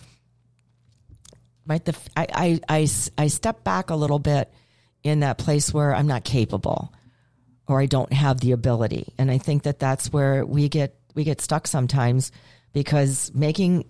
[1.65, 4.51] my, the, I, I, I, I step back a little bit
[5.03, 6.93] in that place where I'm not capable
[7.67, 9.13] or I don't have the ability.
[9.17, 12.31] And I think that that's where we get, we get stuck sometimes
[12.73, 13.85] because making,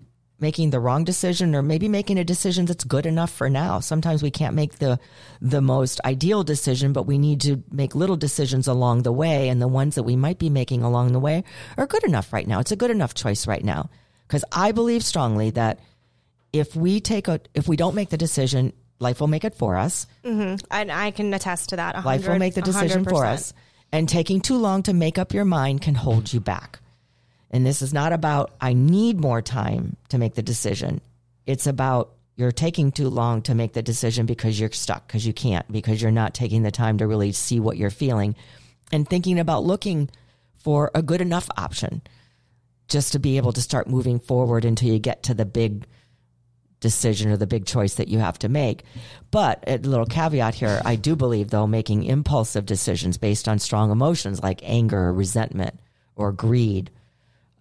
[0.46, 3.80] making the wrong decision or maybe making a decision that's good enough for now.
[3.80, 5.00] Sometimes we can't make the,
[5.42, 9.50] the most ideal decision, but we need to make little decisions along the way.
[9.50, 11.44] And the ones that we might be making along the way
[11.78, 12.60] are good enough right now.
[12.60, 13.90] It's a good enough choice right now.
[14.28, 15.80] Cause I believe strongly that
[16.54, 19.76] if we take a, if we don't make the decision, life will make it for
[19.76, 20.06] us.
[20.24, 20.64] Mm-hmm.
[20.70, 21.96] And I can attest to that.
[21.96, 23.34] 100, Life will make the decision for 100%.
[23.34, 23.54] us.
[23.92, 26.80] And taking too long to make up your mind can hold you back.
[27.56, 31.00] And this is not about, I need more time to make the decision.
[31.46, 35.32] It's about you're taking too long to make the decision because you're stuck, because you
[35.32, 38.36] can't, because you're not taking the time to really see what you're feeling
[38.92, 40.10] and thinking about looking
[40.58, 42.02] for a good enough option
[42.90, 45.86] just to be able to start moving forward until you get to the big
[46.82, 48.84] decision or the big choice that you have to make.
[49.32, 53.92] But a little caveat here, I do believe though making impulsive decisions based on strong
[53.92, 55.80] emotions like anger resentment
[56.18, 56.92] or greed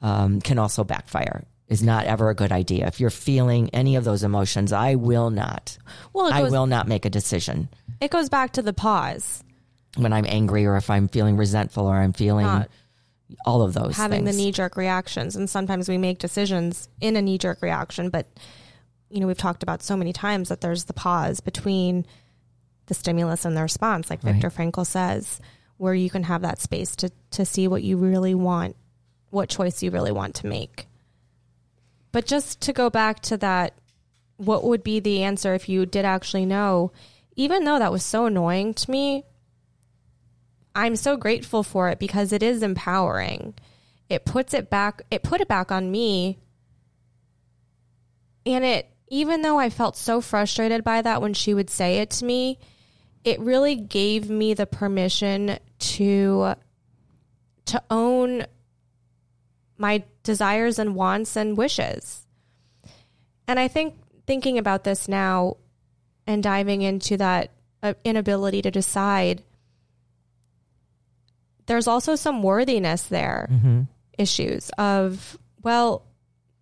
[0.04, 1.44] um, can also backfire.
[1.66, 2.86] Is not ever a good idea.
[2.86, 5.78] If you're feeling any of those emotions, I will not.
[6.12, 9.42] Well, it I will not make a decision it goes back to the pause,
[9.96, 12.70] when I'm angry or if I'm feeling resentful or I'm feeling Not
[13.46, 14.36] all of those having things.
[14.36, 15.36] the knee jerk reactions.
[15.36, 18.26] And sometimes we make decisions in a knee jerk reaction, but
[19.08, 22.04] you know, we've talked about so many times that there's the pause between
[22.86, 25.40] the stimulus and the response, like Viktor Frankl says,
[25.76, 28.76] where you can have that space to to see what you really want,
[29.34, 30.86] what choice you really want to make.
[32.12, 33.74] But just to go back to that,
[34.36, 36.92] what would be the answer if you did actually know?
[37.36, 39.24] Even though that was so annoying to me,
[40.74, 43.54] I'm so grateful for it because it is empowering.
[44.08, 46.38] It puts it back, it put it back on me.
[48.46, 52.10] And it, even though I felt so frustrated by that when she would say it
[52.10, 52.58] to me,
[53.24, 56.54] it really gave me the permission to
[57.66, 58.44] to own
[59.78, 62.26] my desires and wants and wishes.
[63.46, 63.94] And I think
[64.26, 65.56] thinking about this now
[66.26, 67.50] and diving into that
[67.82, 69.42] uh, inability to decide,
[71.66, 73.48] there's also some worthiness there,
[74.16, 76.04] issues of, well,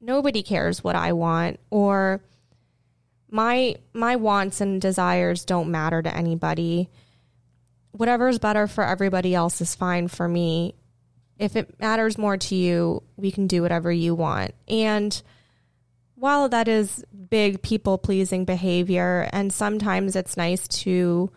[0.00, 2.20] nobody cares what I want, or
[3.30, 6.88] my my wants and desires don't matter to anybody.
[7.92, 10.74] Whatever's better for everybody else is fine for me.
[11.42, 14.54] If it matters more to you, we can do whatever you want.
[14.68, 15.20] And
[16.14, 21.32] while that is big people pleasing behavior, and sometimes it's nice to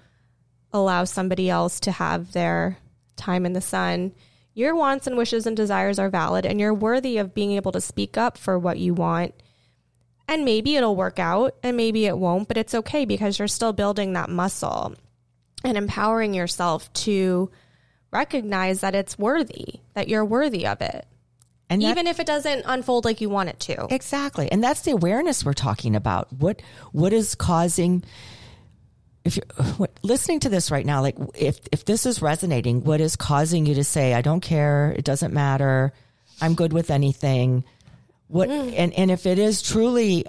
[0.72, 2.78] allow somebody else to have their
[3.16, 4.14] time in the sun,
[4.54, 7.82] your wants and wishes and desires are valid, and you're worthy of being able to
[7.82, 9.34] speak up for what you want.
[10.28, 13.74] And maybe it'll work out, and maybe it won't, but it's okay because you're still
[13.74, 14.94] building that muscle
[15.64, 17.50] and empowering yourself to
[18.16, 21.06] recognize that it's worthy, that you're worthy of it
[21.70, 23.88] And that- even if it doesn't unfold like you want it to.
[23.94, 24.52] Exactly.
[24.52, 26.32] And that's the awareness we're talking about.
[26.32, 28.04] What what is causing
[29.26, 29.46] if you're
[29.78, 33.66] what, listening to this right now, like if if this is resonating, what is causing
[33.66, 35.92] you to say, I don't care, it doesn't matter,
[36.42, 37.64] I'm good with anything.
[38.28, 38.74] What mm.
[38.78, 40.26] and, and if it is truly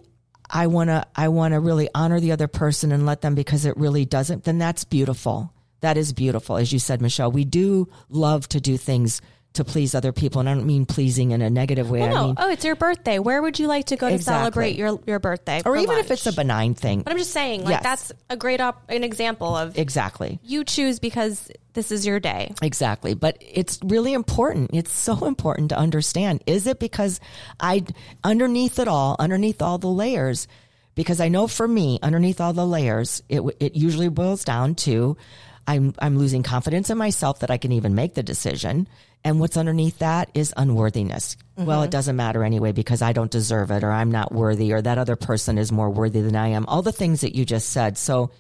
[0.49, 4.05] I wanna I wanna really honor the other person and let them because it really
[4.05, 5.53] doesn't, then that's beautiful.
[5.81, 6.57] That is beautiful.
[6.57, 9.21] As you said, Michelle, we do love to do things
[9.55, 10.41] to please other people.
[10.41, 12.03] And I don't mean pleasing in a negative way.
[12.03, 13.19] I no, mean oh, it's your birthday.
[13.19, 15.63] Where would you like to go to celebrate your your birthday?
[15.65, 17.01] or even if it's a benign thing.
[17.01, 17.83] But I'm just saying, like Yes.
[17.83, 20.39] that's a great op- an example of Exactly.
[20.43, 22.53] you choose because this is your day.
[22.61, 23.15] Exactly.
[23.15, 24.71] But it's really important.
[24.75, 26.43] It's so important to understand.
[26.47, 27.19] Is it because
[27.59, 27.85] I,
[28.25, 30.49] underneath it all, underneath all the layers,
[30.95, 35.17] because I know for me, underneath all the layers, it, it usually boils down to
[35.67, 38.89] I'm, I'm losing confidence in myself that I can even make the decision.
[39.25, 41.37] And what's underneath that is unworthiness.
[41.59, 41.67] Mm-hmm.
[41.67, 44.81] Well, it doesn't matter anyway because I don't deserve it or I'm not worthy or
[44.81, 46.67] that other person is more worthy than I am.
[46.67, 47.99] All the things that you just said.
[47.99, 48.31] So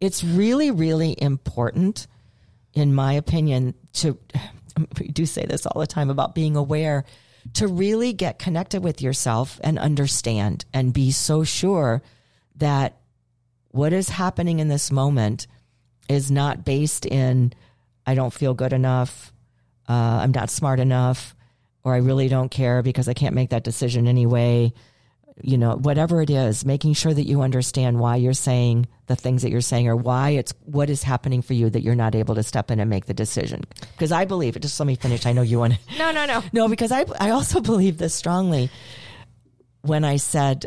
[0.00, 2.06] it's really, really important
[2.74, 4.18] in my opinion, to
[5.00, 7.04] we do say this all the time about being aware,
[7.54, 12.02] to really get connected with yourself and understand and be so sure
[12.56, 12.96] that
[13.70, 15.46] what is happening in this moment
[16.08, 17.52] is not based in
[18.06, 19.32] I don't feel good enough,
[19.88, 21.34] uh, I'm not smart enough,
[21.84, 24.72] or I really don't care because I can't make that decision anyway
[25.42, 29.42] you know, whatever it is, making sure that you understand why you're saying the things
[29.42, 32.34] that you're saying or why it's what is happening for you that you're not able
[32.34, 33.62] to step in and make the decision.
[33.92, 35.26] Because I believe, it, just let me finish.
[35.26, 35.98] I know you want to.
[35.98, 36.42] No, no, no.
[36.52, 38.70] No, because I, I also believe this strongly
[39.82, 40.66] when I said,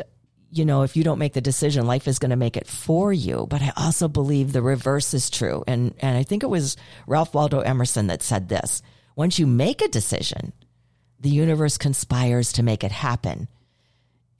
[0.52, 3.10] you know, if you don't make the decision, life is going to make it for
[3.10, 3.46] you.
[3.48, 5.64] But I also believe the reverse is true.
[5.66, 8.82] And, and I think it was Ralph Waldo Emerson that said this.
[9.16, 10.52] Once you make a decision,
[11.18, 13.48] the universe conspires to make it happen.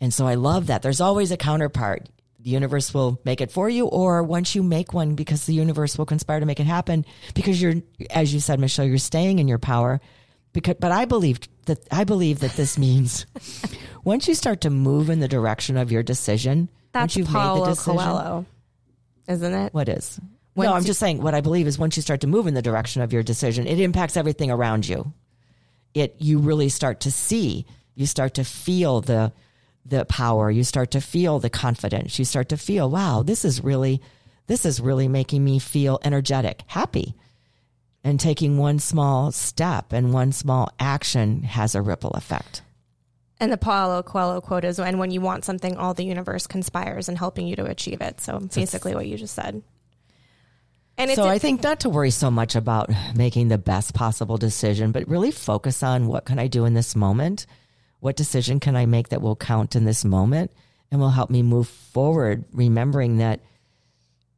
[0.01, 0.83] And so I love that.
[0.83, 2.09] There's always a counterpart.
[2.41, 5.97] The universe will make it for you, or once you make one, because the universe
[5.97, 7.77] will conspire to make it happen, because you're,
[8.11, 10.01] as you said, Michelle, you're staying in your power.
[10.53, 13.27] Because, but I believe that I believe that this means
[14.05, 17.65] once you start to move in the direction of your decision, once you've made the
[17.67, 18.47] decision, Coelho,
[19.29, 19.73] isn't it?
[19.75, 20.21] what is?
[20.55, 22.47] Once no, I'm you- just saying what I believe is once you start to move
[22.47, 25.13] in the direction of your decision, it impacts everything around you.
[25.95, 29.33] It you really start to see, you start to feel the
[29.85, 33.65] the power, you start to feel the confidence, you start to feel, wow, this is
[33.65, 34.01] really
[34.49, 37.15] this is really making me feel energetic, happy.
[38.05, 42.63] And taking one small step and one small action has a ripple effect.
[43.39, 47.09] And the Paulo Coelho quote is, "And when you want something, all the universe conspires
[47.09, 49.63] in helping you to achieve it." So basically, what you just said.
[50.99, 54.37] And it's so I think not to worry so much about making the best possible
[54.37, 57.47] decision, but really focus on what can I do in this moment?
[58.01, 60.51] What decision can I make that will count in this moment
[60.91, 63.41] and will help me move forward, remembering that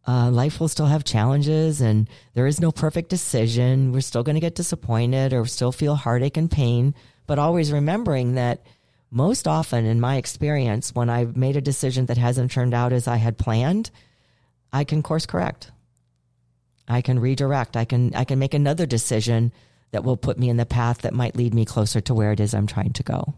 [0.07, 3.93] uh, life will still have challenges and there is no perfect decision.
[3.93, 6.95] We're still going to get disappointed or still feel heartache and pain,
[7.27, 8.63] but always remembering that
[9.11, 13.09] most often in my experience, when I've made a decision that hasn't turned out as
[13.09, 13.91] I had planned,
[14.73, 15.71] I can course correct.
[16.89, 17.77] I can redirect.
[17.77, 19.53] I can I can make another decision
[19.93, 22.41] that will put me in the path that might lead me closer to where it
[22.41, 23.35] is I'm trying to go.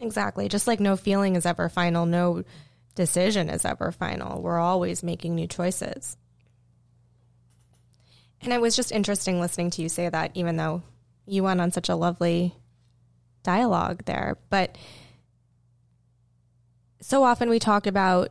[0.00, 0.48] Exactly.
[0.48, 2.42] Just like no feeling is ever final, no
[2.94, 4.42] decision is ever final.
[4.42, 6.16] We're always making new choices.
[8.42, 10.82] And it was just interesting listening to you say that, even though
[11.26, 12.54] you went on such a lovely
[13.42, 14.38] dialogue there.
[14.48, 14.76] But
[17.00, 18.30] so often we talk about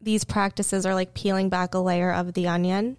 [0.00, 2.96] these practices are like peeling back a layer of the onion.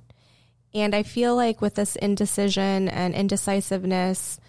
[0.74, 4.40] And I feel like with this indecision and indecisiveness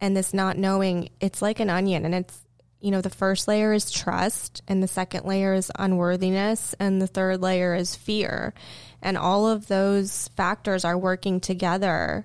[0.00, 2.04] and this not knowing, it's like an onion.
[2.04, 2.44] And it's,
[2.80, 7.06] you know, the first layer is trust, and the second layer is unworthiness, and the
[7.06, 8.54] third layer is fear.
[9.02, 12.24] And all of those factors are working together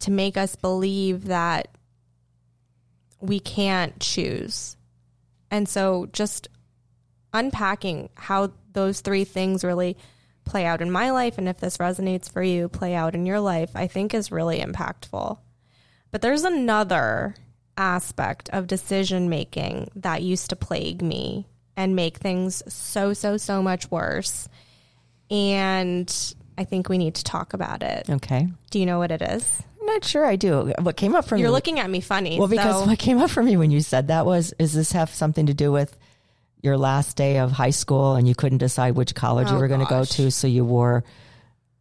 [0.00, 1.68] to make us believe that
[3.20, 4.76] we can't choose.
[5.50, 6.48] And so just
[7.32, 9.96] unpacking how those three things really
[10.44, 13.40] play out in my life and if this resonates for you, play out in your
[13.40, 15.38] life, I think is really impactful.
[16.10, 17.34] But there's another
[17.76, 21.46] aspect of decision making that used to plague me
[21.76, 24.48] and make things so, so, so much worse.
[25.30, 28.08] And I think we need to talk about it.
[28.08, 28.48] Okay.
[28.70, 29.62] Do you know what it is?
[29.80, 30.72] I'm not sure I do.
[30.80, 31.42] What came up for me.
[31.42, 31.54] You're me?
[31.54, 32.38] looking at me funny.
[32.38, 34.92] well, because so- what came up for me when you said that was, is this
[34.92, 35.96] have something to do with
[36.62, 39.68] your last day of high school and you couldn't decide which college you Oh, were
[39.68, 41.04] going to go to, so you wore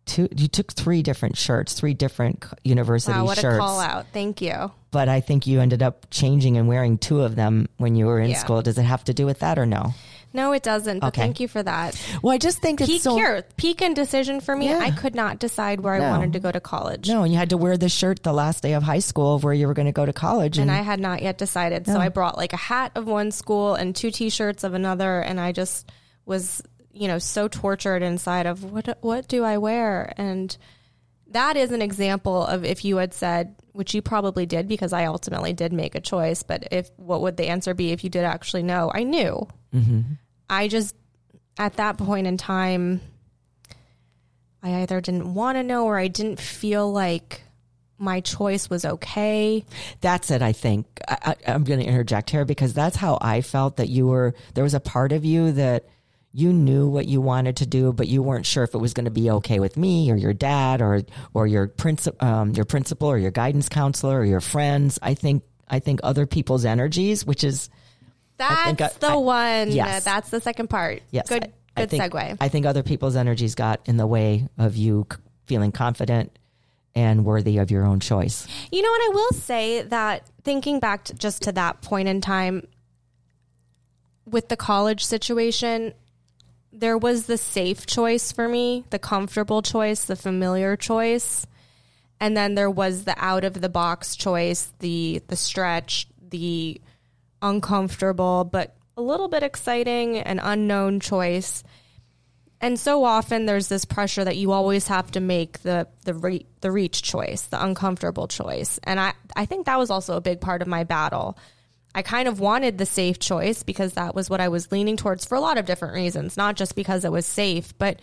[0.06, 0.28] two.
[0.36, 3.56] You took three different shirts, three different university wow, what shirts.
[3.56, 4.06] a call out.
[4.14, 4.72] Thank you.
[4.96, 8.22] But I think you ended up changing and wearing two of them when you were
[8.22, 8.38] in Yeah.
[8.38, 8.62] school.
[8.62, 9.94] Does it have to do with that or no?
[10.32, 11.00] No, it doesn't.
[11.00, 11.22] But Okay.
[11.22, 12.00] thank you for that.
[12.22, 13.16] Well, I just think it's Peak so.
[13.18, 14.70] here, peak in decision for me.
[14.70, 14.80] Yeah.
[14.80, 16.06] I could not decide where No.
[16.06, 17.10] I wanted to go to college.
[17.10, 19.44] No, and you had to wear the shirt the last day of high school of
[19.44, 20.58] where you were going to go to college.
[20.58, 21.86] and And, I had not yet decided.
[21.88, 25.42] So I brought like a hat of one school and two t-shirts of another and
[25.42, 25.92] I just
[26.26, 26.62] was,
[26.94, 30.14] you know, so tortured inside of what what do I wear?
[30.16, 30.56] And
[31.32, 35.06] that is an example of if you had said, which you probably did because I
[35.06, 38.24] ultimately did make a choice, but if what would the answer be if you did
[38.24, 38.92] actually know?
[38.94, 39.48] I knew.
[39.74, 40.02] Mm-hmm.
[40.50, 40.96] I just
[41.58, 43.02] at that point in time
[44.64, 47.42] I either didn't want to know or I didn't feel like
[47.98, 49.64] my choice was okay.
[50.02, 50.42] that's it.
[50.42, 53.90] I think I, I, I'm going to interject here because that's how I felt that
[53.90, 54.34] you were.
[54.54, 55.86] There was a part of you that
[56.38, 59.06] you knew what you wanted to do, but you weren't sure if it was going
[59.06, 61.02] to be okay with me or your dad or
[61.34, 65.00] or your principal, um, your principal or your guidance counselor or your friends.
[65.02, 67.70] I think I think other people's energies, which is
[68.38, 69.72] That's I- the I- one.
[69.72, 70.04] yes.
[70.04, 71.02] That's the second part.
[71.10, 72.38] yes, Good, good think- segue.
[72.42, 76.38] I think other people's energies got in the way of you c- feeling confident
[76.94, 78.46] and worthy of your own choice.
[78.74, 79.02] you know what?
[79.02, 82.68] I will say that thinking back to just to that point in time
[84.26, 85.94] with the college situation,
[86.80, 91.48] there was the safe choice for me, the comfortable choice, the familiar choice.
[92.20, 96.82] And then there was the out of the box choice, the the stretch, the
[97.42, 101.64] uncomfortable but a little bit exciting and unknown choice.
[102.62, 106.46] And so often there's this pressure that you always have to make the the re-
[106.62, 108.80] the reach choice, the uncomfortable choice.
[108.84, 111.38] And I I think that was also a big part of my battle.
[111.96, 115.26] I kind of wanted the safe choice because that was what I was leaning towards
[115.26, 118.00] for a lot of different reasons, not just because it was safe, but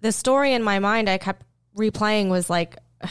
[0.00, 1.44] the story in my mind I kept
[1.76, 2.76] replaying was like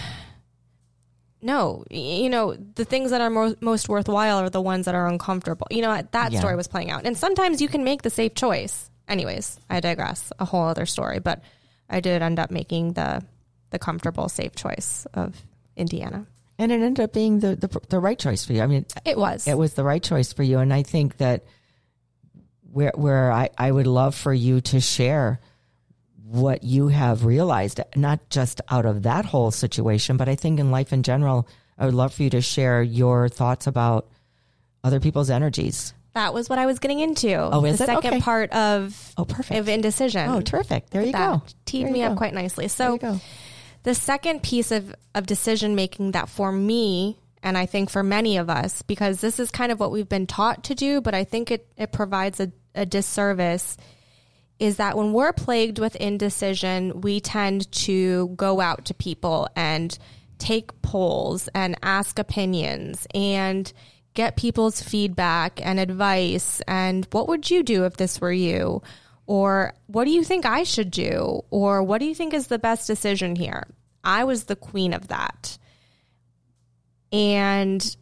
[1.43, 5.07] no, you know, the things that are mo- most worthwhile are the ones that are
[5.07, 5.65] uncomfortable.
[5.71, 6.39] You know, that Yeah.
[6.39, 7.05] story was playing out.
[7.05, 8.89] And sometimes you can make the safe choice.
[9.07, 10.31] Anyways, I digress.
[10.39, 11.41] A whole other story, but
[11.89, 13.23] I did end up making the
[13.71, 15.33] the comfortable safe choice of
[15.75, 16.25] Indiana.
[16.61, 18.61] And it ended up being the, the the right choice for you.
[18.61, 19.47] I mean, It was.
[19.47, 20.59] it was the right choice for you.
[20.59, 21.43] And I think that
[22.71, 25.39] where where I, I would love for you to share
[26.23, 30.71] what you have realized, not just out of that whole situation, but I think in
[30.71, 31.47] life in general,
[31.77, 34.07] I would love for you to share your thoughts about
[34.83, 35.93] other people's energies.
[36.13, 37.33] that was what I was getting into.
[37.35, 37.87] Oh, is the it?
[37.87, 38.21] second Okay.
[38.21, 39.59] part of Oh, perfect.
[39.59, 40.29] of indecision.
[40.29, 40.89] Oh, terrific.
[40.91, 41.41] There you that go.
[41.65, 42.17] teed There me up go.
[42.17, 42.63] quite nicely.
[42.65, 43.19] There So you go.
[43.83, 48.37] The second piece of, of decision making that for me, and I think for many
[48.37, 51.23] of us, because this is kind of what we've been taught to do, but I
[51.23, 53.77] think it, it provides a, a disservice,
[54.59, 59.97] is that when we're plagued with indecision, we tend to go out to people and
[60.37, 63.71] take polls and ask opinions and
[64.13, 68.81] get people's feedback and advice and what would you do if this were you
[69.25, 71.41] or what do you think I should do?
[71.49, 73.67] Or what do you think is the best decision here?
[74.03, 75.57] I was the queen of that.
[77.11, 77.95] And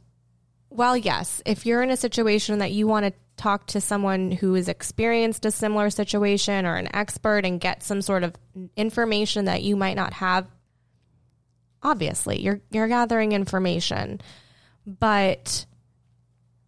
[0.72, 4.54] well yes if you're in a situation that you want to talk to someone who
[4.54, 8.36] has experienced a similar situation or an expert and get some sort of
[8.76, 10.46] information that you might not have
[11.82, 14.22] obviously you're you're gathering information.
[14.86, 15.66] But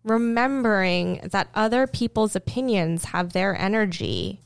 [0.04, 4.42] remembering that other people's opinions have their energy.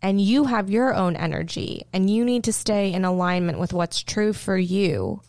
[0.00, 4.02] And you have your own energy and you need to stay in alignment with what's
[4.02, 5.20] true for you.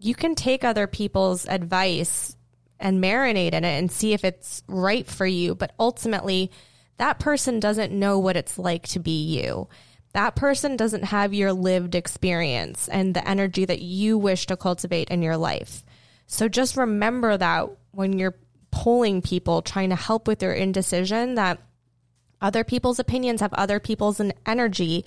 [0.00, 2.36] You can take other people's advice
[2.80, 6.50] and marinate in it and see if it's right for you but ultimately
[6.96, 9.68] that person doesn't know what it's like to be you.
[10.12, 15.08] That person doesn't have your lived experience and the energy that you wish to cultivate
[15.08, 15.84] in your life
[16.30, 18.36] so just remember that when you're
[18.70, 21.58] polling people trying to help with their indecision that
[22.40, 25.04] other people's opinions have other people's energy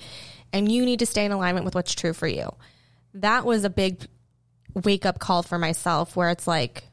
[0.51, 2.53] and you need to stay in alignment with what's true for you.
[3.13, 4.05] That was a big
[4.73, 6.83] wake up call for myself where it's like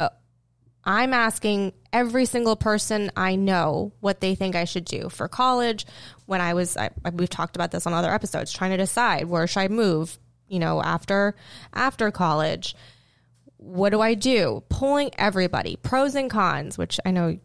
[0.00, 0.10] oh,
[0.82, 5.86] I'm asking every single person I know what they think I should do for college.
[6.26, 9.46] When I was, I, we've talked about this on other episodes, trying to decide where
[9.46, 10.18] should I move,
[10.48, 11.36] you know, after
[11.72, 12.74] after college.
[13.58, 14.62] What do I do?
[14.68, 17.38] Pulling everybody, pros and cons, which I know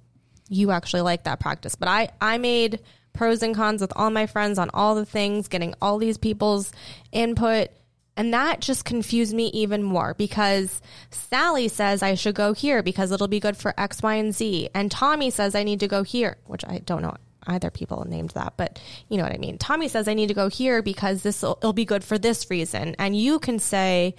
[0.50, 2.80] you actually like that practice, but I I made
[3.14, 6.72] pros and cons with all my friends on all the things, getting all these people's
[7.12, 7.70] input
[8.16, 13.12] and that just confused me even more because Sally says I should go here because
[13.12, 14.70] it'll be good for X, Y, and Z.
[14.74, 17.16] And Tommy says I need to go here, which I don't know
[17.48, 19.58] either people named that, but you know what I mean.
[19.58, 22.96] Tommy says I need to go here because this will be good for this reason.
[23.00, 24.16] And you can say,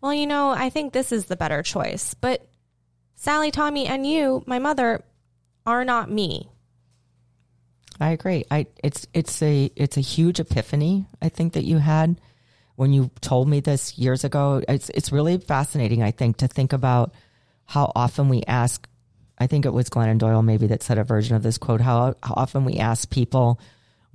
[0.00, 2.14] well, you know, I think this is the better choice.
[2.14, 2.46] But
[3.14, 5.02] Sally, Tommy, and you, my mother,
[5.66, 6.48] are not me.
[8.00, 8.44] I agree.
[8.50, 12.20] I it's it's a it's a huge epiphany I think that you had
[12.76, 14.62] when you told me this years ago.
[14.68, 17.12] It's it's really fascinating, I think, to think about
[17.64, 18.88] how often we ask.
[19.36, 21.80] I think it was Glennon Doyle maybe that said a version of this quote.
[21.80, 23.60] How, how often we ask people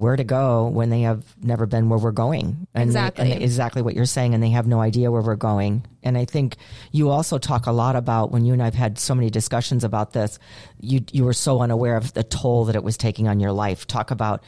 [0.04, 2.68] where to go when they have never been where we're going.
[2.74, 3.26] And exactly.
[3.26, 4.34] They, and exactly what you're saying.
[4.34, 5.86] And they have no idea where we're going.
[6.04, 6.58] And I think
[6.91, 10.12] you also talk a lot about when you and I've had so many discussions about
[10.12, 10.38] this,
[10.82, 13.88] you, you were so unaware of the toll that it was taking on your life.
[13.88, 14.43] Talk about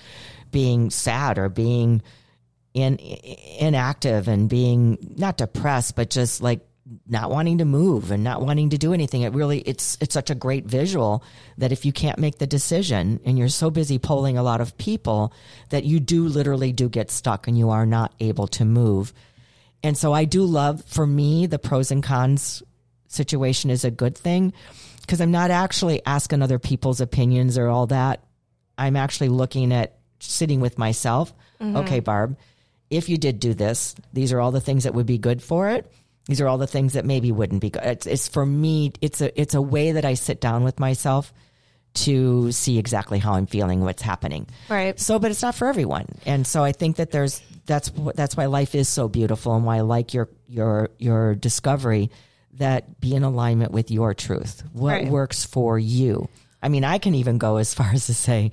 [0.51, 2.01] being sad or being
[2.74, 6.68] in, inactive and being not depressed, but just like
[7.08, 9.24] not wanting to move and not wanting to do anything.
[9.24, 11.24] It really, it's, it's such a great visual
[11.58, 14.78] that if you can't make the decision and you're so busy polling a lot of
[14.78, 15.34] people
[15.70, 19.14] that you do literally do get stuck and you are not able to move.
[19.82, 22.62] And so I do love, for me, the pros and cons
[23.08, 24.54] situation is a good thing
[25.02, 28.24] because I'm not actually asking other people's opinions or all that.
[28.78, 31.34] I'm actually looking at sitting with myself.
[31.60, 31.78] Mm-hmm.
[31.78, 32.38] Okay, Barb,
[32.90, 35.70] if you did do this, these are all the things that would be good for
[35.70, 35.92] it.
[36.28, 37.84] These are all the things that maybe wouldn't be good.
[37.84, 41.32] It's, it's for me, it's a, it's a way that I sit down with myself
[41.96, 44.48] to see exactly how I'm feeling, what's happening.
[44.70, 45.00] Right.
[45.00, 46.08] So, but it's not for everyone.
[46.26, 49.78] And so I think that there's, that's, that's why life is so beautiful and why
[49.78, 52.10] I like your, your, your discovery
[52.56, 54.64] that be in alignment with your truth.
[54.74, 55.08] What right.
[55.08, 56.28] works for you?
[56.62, 58.52] I mean, I can even go as far as to say,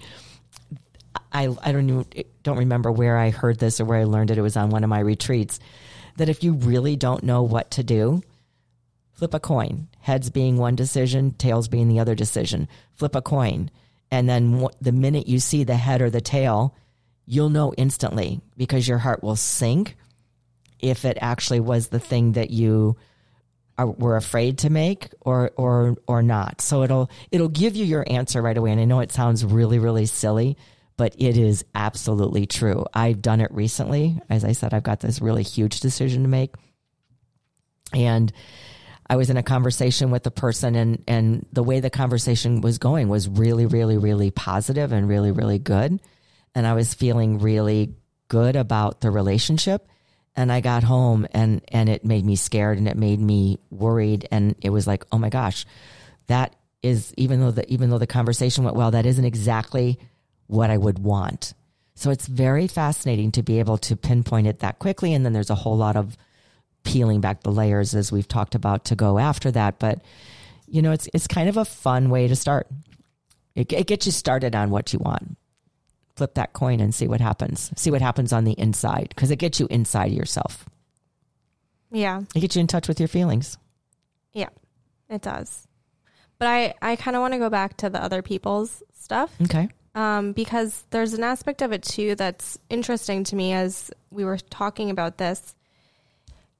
[1.33, 4.39] I, I don't even, don't remember where I heard this or where I learned it.
[4.39, 5.59] It was on one of my retreats
[6.17, 8.23] that if you really don't know what to do,
[9.13, 9.89] flip a coin.
[10.01, 12.69] Heads being one decision, tails being the other decision.
[12.95, 13.71] Flip a coin.
[14.11, 16.75] And then the minute you see the head or the tail,
[17.27, 19.97] you'll know instantly because your heart will sink
[20.81, 22.97] if it actually was the thing that you
[23.79, 26.61] are, were afraid to make or or or not.
[26.61, 28.73] So it'll it'll give you your answer right away.
[28.73, 30.57] And I know it sounds really really silly,
[31.03, 32.87] but it is absolutely true.
[32.95, 34.21] I've done it recently.
[34.31, 36.55] As I said, I've got this really huge decision to make.
[37.93, 38.33] And
[39.11, 42.79] I was in a conversation with a person and, and the way the conversation was
[42.79, 45.99] going was really, really, really positive and really, really good.
[46.55, 47.97] And I was feeling really
[48.29, 49.89] good about the relationship.
[50.37, 54.29] And I got home and, and it made me scared and it made me worried.
[54.31, 55.67] And it was like, oh my gosh,
[56.29, 59.99] that is, even though the, even though the conversation went well, that isn't exactly
[60.53, 61.55] what I would want.
[61.95, 65.15] So it's very fascinating to be able to pinpoint it that quickly.
[65.15, 66.17] And then there's a whole lot of
[66.85, 69.79] peeling back the layers as we've talked about to go after that.
[69.79, 70.01] But,
[70.67, 72.67] you know, it's, it's kind of a fun way to start.
[73.55, 75.37] It, it gets you started on what you want.
[76.17, 77.71] Flip that coin and see what happens.
[77.77, 80.67] See what happens on the inside because it gets you inside yourself.
[81.91, 82.23] Yeah.
[82.35, 83.57] It gets you in touch with your feelings.
[84.33, 84.49] Yeah,
[85.09, 85.67] it does.
[86.39, 89.35] But I, I kind of want to go back to the other people's stuff.
[89.43, 94.25] Okay um, because there's an aspect of it too that's interesting to me as we
[94.25, 95.55] were talking about this.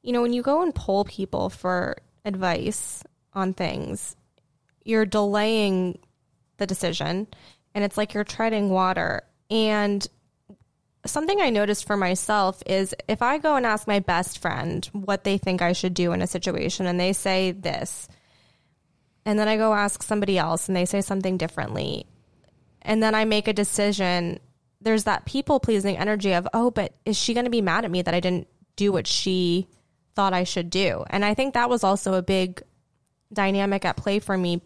[0.03, 3.03] You know, when you go and poll people for advice
[3.33, 4.17] on things,
[4.85, 5.99] you're delaying
[6.59, 7.27] the decision
[7.75, 9.23] and it's like you're treading water.
[9.51, 10.07] And
[11.07, 15.25] something I noticed for myself is if I go and ask my best friend what
[15.25, 18.09] they think I should do in a situation and they say this,
[19.25, 22.07] and then I go ask somebody else and they say something differently,
[22.83, 24.41] and then I make a decision,
[24.81, 27.91] there's that people pleasing energy of, oh, but is she going to be mad at
[27.91, 29.69] me that I didn't do what she
[30.15, 31.05] thought I should do?
[31.11, 32.63] And I think that was also a big
[33.33, 34.61] dynamic at play for me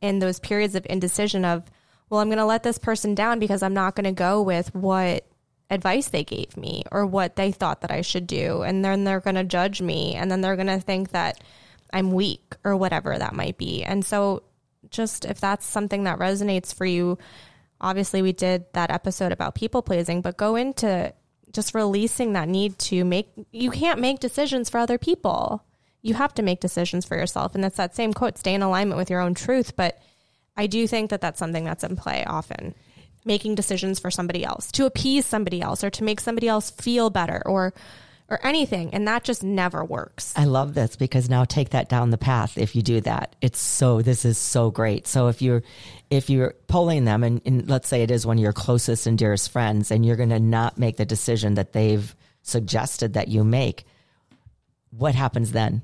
[0.00, 1.64] in those periods of indecision of,
[2.10, 4.74] well, I'm going to let this person down because I'm not going to go with
[4.74, 5.26] what
[5.70, 8.62] advice they gave me or what they thought that I should do.
[8.62, 11.42] And then they're going to judge me and then they're going to think that
[11.92, 13.84] I'm weak or whatever that might be.
[13.84, 14.42] And so
[14.94, 17.18] just if that's something that resonates for you,
[17.80, 21.12] obviously we did that episode about people pleasing, but go into
[21.52, 25.62] just releasing that need to make you can't make decisions for other people.
[26.04, 27.54] you have to make decisions for yourself.
[27.54, 29.74] And that's that same quote stay in alignment with your own truth.
[29.74, 29.98] But
[30.56, 32.74] I do think that that's something that's in play often
[33.24, 37.08] making decisions for somebody else to appease somebody else or to make somebody else feel
[37.08, 37.72] better or
[38.28, 42.10] or anything and that just never works I love this because now take that down
[42.10, 43.36] the path if you do that.
[43.40, 45.06] It's so this is so great.
[45.06, 45.62] So if you're
[46.10, 49.16] if you're polling them and, and let's say it is one of your closest and
[49.16, 53.84] dearest friends and you're gonna not make the decision that they've suggested that you make,
[54.90, 55.82] what happens then?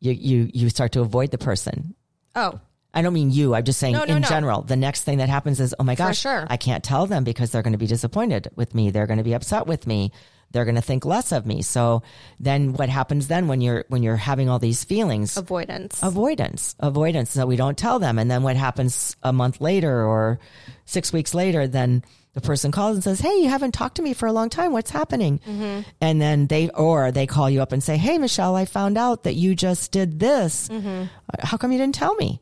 [0.00, 1.94] You you you start to avoid the person.
[2.34, 2.60] oh
[2.94, 3.54] I don't mean you.
[3.54, 4.28] I'm just saying No, no, in no.
[4.28, 4.62] general.
[4.62, 6.46] The next thing that happens is, oh my gosh, sure.
[6.50, 8.90] I can't tell them because they're going to be disappointed with me.
[8.90, 10.12] They're going to be upset with me.
[10.50, 11.62] They're going to think less of me.
[11.62, 12.02] So
[12.38, 15.38] then what happens then when you're when you're having all these feelings?
[15.38, 17.30] avoidance avoidance, avoidance.
[17.30, 18.18] So we don't tell them.
[18.18, 20.38] And then what happens a month later or
[20.84, 22.04] six weeks later, then
[22.34, 24.72] the person calls and says, Hey, you haven't talked to me for a long time.
[24.72, 25.40] What's happening?
[26.00, 29.24] And then they, or they call you up and say, Hey, Michelle, I found out
[29.24, 30.70] that you just did this.
[30.70, 31.06] Uh,
[31.40, 32.40] how come you didn't tell me?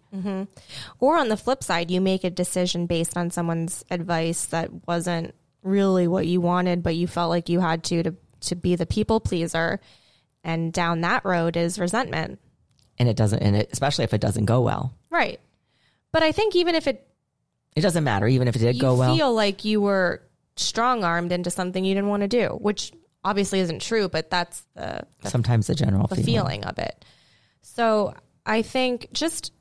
[1.00, 5.34] or on the flip side you make a decision based on someone's advice that wasn't
[5.62, 8.86] really what you wanted but you felt like you had to to to be the
[8.86, 9.78] people pleaser
[10.42, 12.38] and down that road is resentment
[12.98, 14.94] And it doesn't, and it, especially if it doesn't go well.
[15.10, 15.38] right
[16.12, 17.06] but i think even if it
[17.76, 19.12] It doesn't matter, even if it did you go well.
[19.12, 20.22] You feel like you were
[20.56, 22.92] strong armed into something you didn't want to do, which
[23.24, 26.26] obviously isn't true, but that's the, the, Sometimes the general the feeling.
[26.26, 27.04] feeling of it.
[27.62, 28.14] So
[28.44, 29.52] I think just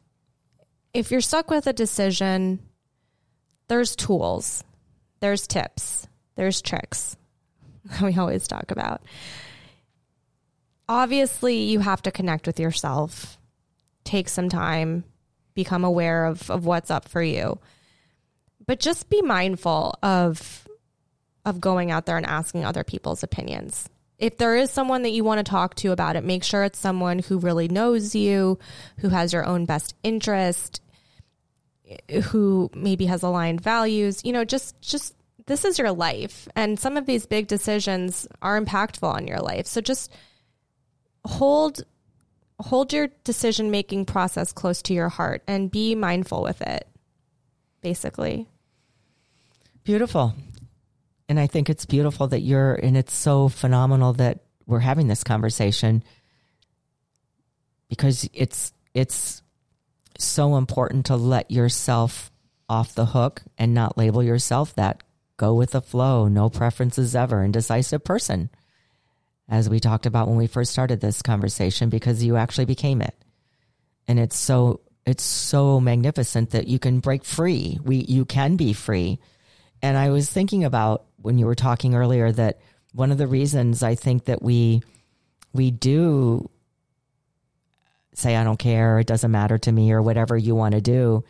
[0.93, 2.59] if you're stuck with a decision,
[3.67, 4.63] there's tools,
[5.19, 7.15] there's tips, there's tricks
[7.85, 9.01] that we always talk about.
[10.87, 13.37] Obviously, you have to connect with yourself,
[14.03, 15.03] take some time,
[15.53, 17.59] become aware of, of what's up for you.
[18.69, 20.67] But just be mindful of
[21.43, 23.89] of going out there and asking other people's opinions.
[24.19, 26.77] If there is someone that you want to talk to about it, make sure it's
[26.77, 28.59] someone who really knows you,
[28.99, 30.83] who has your own best interest,
[32.25, 34.21] who maybe has aligned values.
[34.23, 35.15] You know, just just
[35.47, 39.65] this is your life and some of these big decisions are impactful on your life.
[39.65, 40.11] So just
[41.25, 41.81] hold
[42.59, 46.87] hold your decision making process close to your heart and be mindful with it.
[47.81, 48.47] Basically.
[49.89, 50.35] Beautiful.
[51.27, 55.23] And I think it's beautiful that you're, and it's so phenomenal that we're having this
[55.23, 56.03] conversation
[57.89, 59.41] because it's, it's
[60.19, 62.29] so important to let yourself
[62.69, 65.01] off the hook and not label yourself that
[65.37, 68.51] go with the flow, no preferences ever, indecisive person,
[69.47, 73.15] as we talked about when we first started this conversation, because you actually became it.
[74.07, 77.79] And it's so, it's so magnificent that you can break free.
[77.83, 79.17] We, you can be free.
[79.81, 82.59] And I was thinking about when you were talking earlier that
[82.93, 84.81] one of the reasons I think that we
[85.53, 86.49] we do
[88.13, 91.23] say I don't care, it doesn't matter to me or whatever you want to do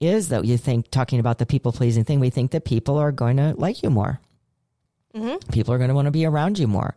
[0.00, 3.12] is that you think talking about the people pleasing thing, we think that people are
[3.12, 4.18] going to like you more.
[5.14, 5.50] Mm-hmm.
[5.50, 6.96] People are going to want to be around you more.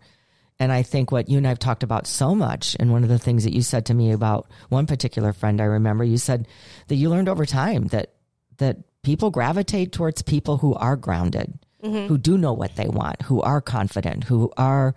[0.59, 3.20] And I think what you and I've talked about so much, and one of the
[3.20, 6.47] things that you said to me about one particular friend, I remember you said
[6.88, 8.14] that you learned over time that
[8.57, 13.41] that people gravitate towards people who are grounded, who do know what they want, who
[13.41, 14.95] are confident, who are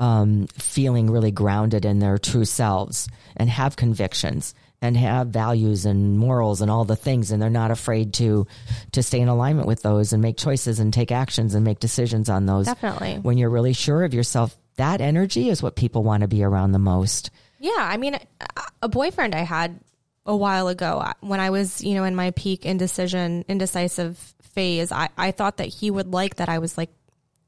[0.00, 6.18] um, feeling really grounded in their true selves and have convictions and have values and
[6.18, 7.30] morals and all the things.
[7.30, 8.46] And they're not afraid to
[8.92, 12.28] to stay in alignment with those and make choices and take actions and make decisions
[12.30, 12.64] on those.
[12.66, 13.16] Definitely.
[13.20, 16.72] when you're really sure of yourself that energy is what people want to be around
[16.72, 17.30] the most.
[17.60, 19.78] Yeah, I mean, a- a boyfriend I had
[20.24, 25.08] a while ago when I was, you know, in my peak indecision, indecisive phase, I,
[25.16, 26.90] I thought that he would like that I was like,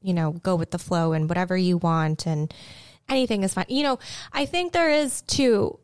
[0.01, 2.53] you know, go with the flow and whatever you want and
[3.07, 3.65] anything is fine.
[3.69, 3.99] You know,
[4.33, 5.79] I think there is too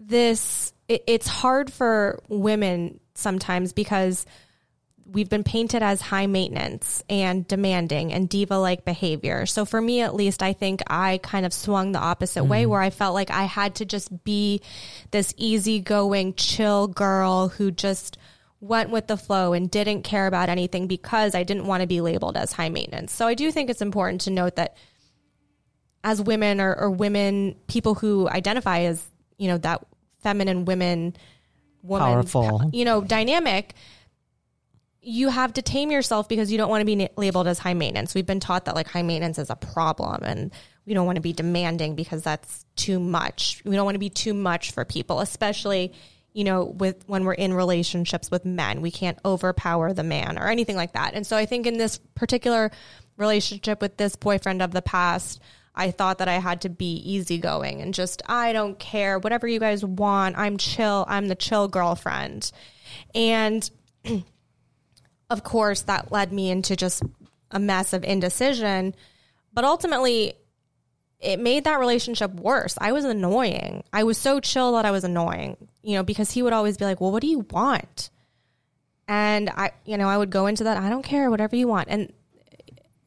[0.00, 4.26] this, it, it's hard for women sometimes because
[5.08, 9.46] we've been painted as high maintenance and demanding and diva like behavior.
[9.46, 12.70] So for me, at least, I think I kind of swung the opposite way mm-hmm.
[12.70, 14.60] where I felt like I had to just be
[15.12, 18.18] this easygoing, chill girl who just
[18.60, 22.00] went with the flow and didn't care about anything because I didn't want to be
[22.00, 23.12] labeled as high maintenance.
[23.12, 24.76] So I do think it's important to note that
[26.02, 29.04] as women or, or women, people who identify as,
[29.38, 29.84] you know, that
[30.20, 31.14] feminine women,
[31.82, 32.70] woman, Powerful.
[32.72, 33.74] you know, dynamic,
[35.08, 38.12] you have to tame yourself because you don't want to be labeled as high maintenance.
[38.12, 40.50] We've been taught that like high maintenance is a problem and
[40.84, 43.62] we don't want to be demanding because that's too much.
[43.64, 45.92] We don't want to be too much for people, especially,
[46.32, 48.82] you know, with when we're in relationships with men.
[48.82, 51.14] We can't overpower the man or anything like that.
[51.14, 52.72] And so I think in this particular
[53.16, 55.40] relationship with this boyfriend of the past,
[55.72, 59.60] I thought that I had to be easygoing and just, I don't care, whatever you
[59.60, 60.36] guys want.
[60.36, 61.04] I'm chill.
[61.06, 62.50] I'm the chill girlfriend.
[63.14, 63.70] And
[65.30, 67.02] of course, that led me into just
[67.50, 68.94] a mess of indecision.
[69.52, 70.34] But ultimately,
[71.20, 72.76] it made that relationship worse.
[72.80, 73.84] I was annoying.
[73.92, 76.84] I was so chill that I was annoying, you know, because he would always be
[76.84, 78.10] like, Well, what do you want?
[79.08, 81.88] And I, you know, I would go into that, I don't care, whatever you want.
[81.88, 82.12] And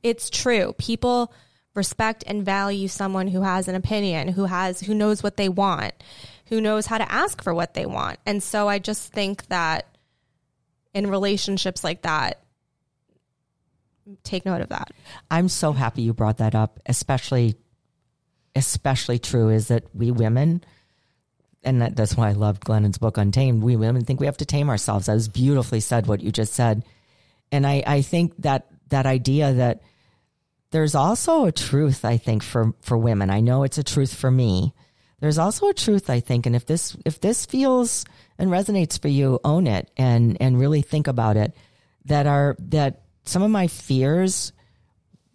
[0.01, 0.73] it's true.
[0.77, 1.33] People
[1.75, 5.93] respect and value someone who has an opinion, who has, who knows what they want,
[6.45, 8.17] who knows how to ask for what they want.
[8.25, 9.85] And so I just think that
[10.99, 12.43] in relationships like that,
[14.23, 14.91] take note of that.
[15.31, 17.55] I'm so happy you brought that up, especially
[18.55, 20.63] especially true is that we women
[21.63, 23.63] and that, that's why I loved Glennon's book Untamed.
[23.63, 25.05] We women think we have to tame ourselves.
[25.05, 26.83] That was beautifully said what you just said.
[27.51, 29.81] And I, I think that that idea that
[30.71, 33.29] there's also a truth, I think, for, for women.
[33.29, 34.73] I know it's a truth for me.
[35.19, 38.05] There's also a truth, I think, and if this if this feels
[38.39, 41.53] and resonates for you, own it and and really think about it.
[42.05, 44.51] That are that some of my fears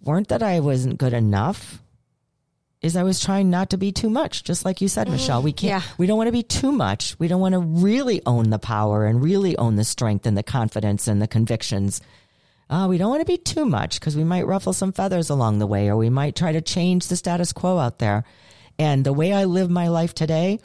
[0.03, 1.81] weren't that I wasn't good enough
[2.83, 4.45] is I was trying not to be too much.
[4.45, 5.91] Just like you said, Michelle, we can't, Yeah.
[5.97, 7.19] we don't want to be too much.
[7.19, 10.43] We don't want to really own the power and really own the strength and the
[10.43, 12.03] confidence and the convictions.
[12.69, 15.61] Uh, we don't want to be too much because we might ruffle some feathers along
[15.61, 18.25] the way or we might try to change the status quo out there.
[18.79, 20.61] And the way I live my life today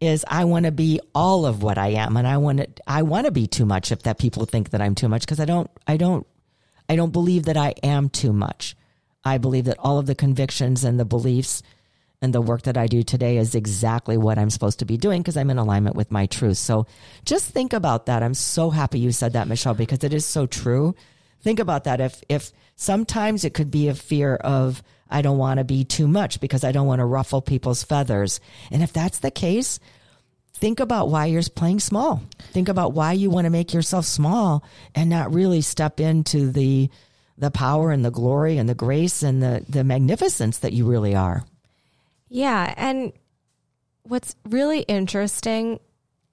[0.00, 2.16] is I want to be all of what I am.
[2.16, 4.80] And I want to, I want to be too much if that people think that
[4.80, 6.26] I'm too much because I don't, I don't,
[6.88, 8.76] I don't believe that I am too much.
[9.24, 11.62] I believe that all of the convictions and the beliefs
[12.22, 15.22] and the work that I do today is exactly what I'm supposed to be doing
[15.22, 16.58] because I'm in alignment with my truth.
[16.58, 16.86] So
[17.24, 18.22] just think about that.
[18.22, 20.94] I'm so happy you said that, Michelle, because it is so true.
[21.42, 22.00] Think about that.
[22.00, 26.08] If, if sometimes it could be a fear of, I don't want to be too
[26.08, 28.40] much because I don't want to ruffle people's feathers.
[28.70, 29.80] And if that's the case,
[30.54, 32.22] think about why you're playing small.
[32.52, 36.90] Think about why you want to make yourself small and not really step into the
[37.38, 41.14] the power and the glory and the grace and the the magnificence that you really
[41.14, 41.44] are.
[42.28, 42.74] Yeah.
[42.76, 43.12] And
[44.02, 45.80] what's really interesting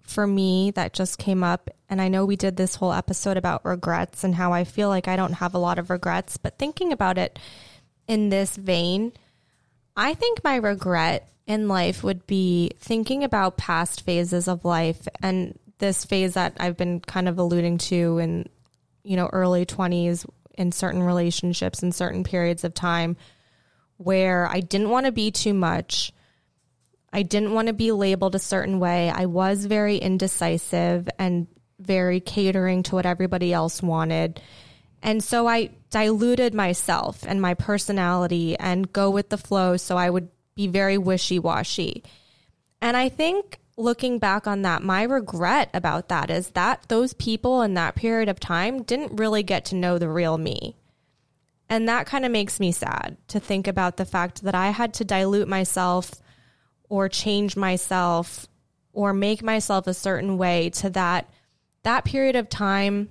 [0.01, 3.65] for me that just came up, and I know we did this whole episode about
[3.65, 6.91] regrets and how I feel like I don't have a lot of regrets, but thinking
[6.91, 7.39] about it
[8.07, 9.13] in this vein,
[9.95, 15.57] I think my regret in life would be thinking about past phases of life and
[15.77, 18.49] this phase that I've been kind of alluding to in,
[19.03, 20.25] you know, early 20s
[20.57, 23.17] in certain relationships in certain periods of time
[23.97, 26.11] where I didn't want to be too much.
[27.11, 29.09] I didn't want to be labeled a certain way.
[29.09, 31.47] I was very indecisive and
[31.79, 34.41] very catering to what everybody else wanted.
[35.05, 40.09] And so I diluted myself and my personality and go with the flow so I
[40.09, 42.03] would be very wishy washy.
[42.81, 47.61] And I think looking back on that, my regret about that is that those people
[47.61, 50.75] in that period of time didn't really get to know the real me.
[51.69, 54.95] And that kind of makes me sad to think about the fact that I had
[54.95, 56.13] to dilute myself
[56.89, 58.47] or change myself
[58.91, 61.29] or make myself a certain way to that
[61.83, 63.09] that period of time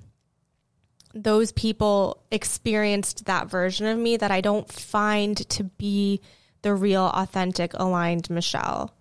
[1.15, 6.21] those people experienced that version of me that I don't find to be
[6.63, 8.93] the real authentic aligned Michelle.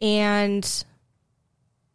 [0.00, 0.84] And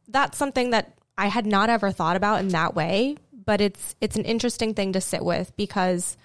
[0.08, 4.16] that's something that I had not ever thought about in that way, but it's it's
[4.16, 6.18] an interesting thing to sit with because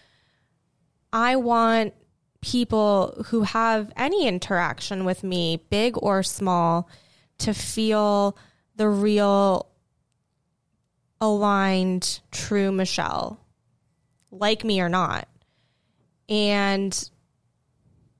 [1.12, 1.94] I want
[2.40, 6.88] people who have any interaction with me, big or small,
[7.38, 8.36] to feel
[8.76, 9.68] the real
[11.20, 13.40] aligned, true Michelle,
[14.30, 15.28] like me or not.
[16.28, 17.10] And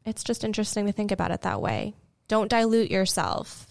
[0.05, 1.95] it's just interesting to think about it that way.
[2.29, 3.68] Don't dilute yourself,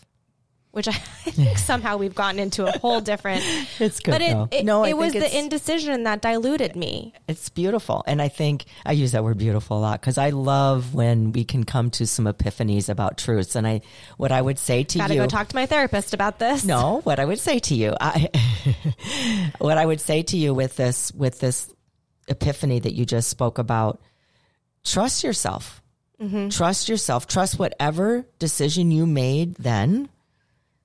[0.77, 0.91] which I
[1.25, 3.43] think somehow we've gotten into a whole different.
[3.79, 4.47] It's good But it, though.
[4.51, 7.13] it, No, it was the indecision that diluted me.
[7.27, 8.03] It's beautiful.
[8.07, 11.43] And I think I use that word beautiful a lot because I love when we
[11.43, 13.55] can come to some epiphanies about truths.
[13.55, 13.81] And I,
[14.17, 15.21] what I would say to you Got to you.
[15.21, 16.63] go talk to my therapist about this.
[16.63, 18.29] No, what I would say to you, I,
[19.59, 21.73] what I would say to you with this, with this
[22.27, 23.99] epiphany that you just spoke about,
[24.83, 25.81] trust yourself.
[26.21, 26.49] Mm-hmm.
[26.49, 27.27] Trust yourself.
[27.27, 30.09] Trust whatever decision you made then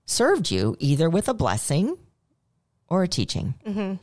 [0.07, 1.96] served you either with a blessing
[2.88, 3.55] or a teaching.
[3.66, 3.94] Mm-hmm.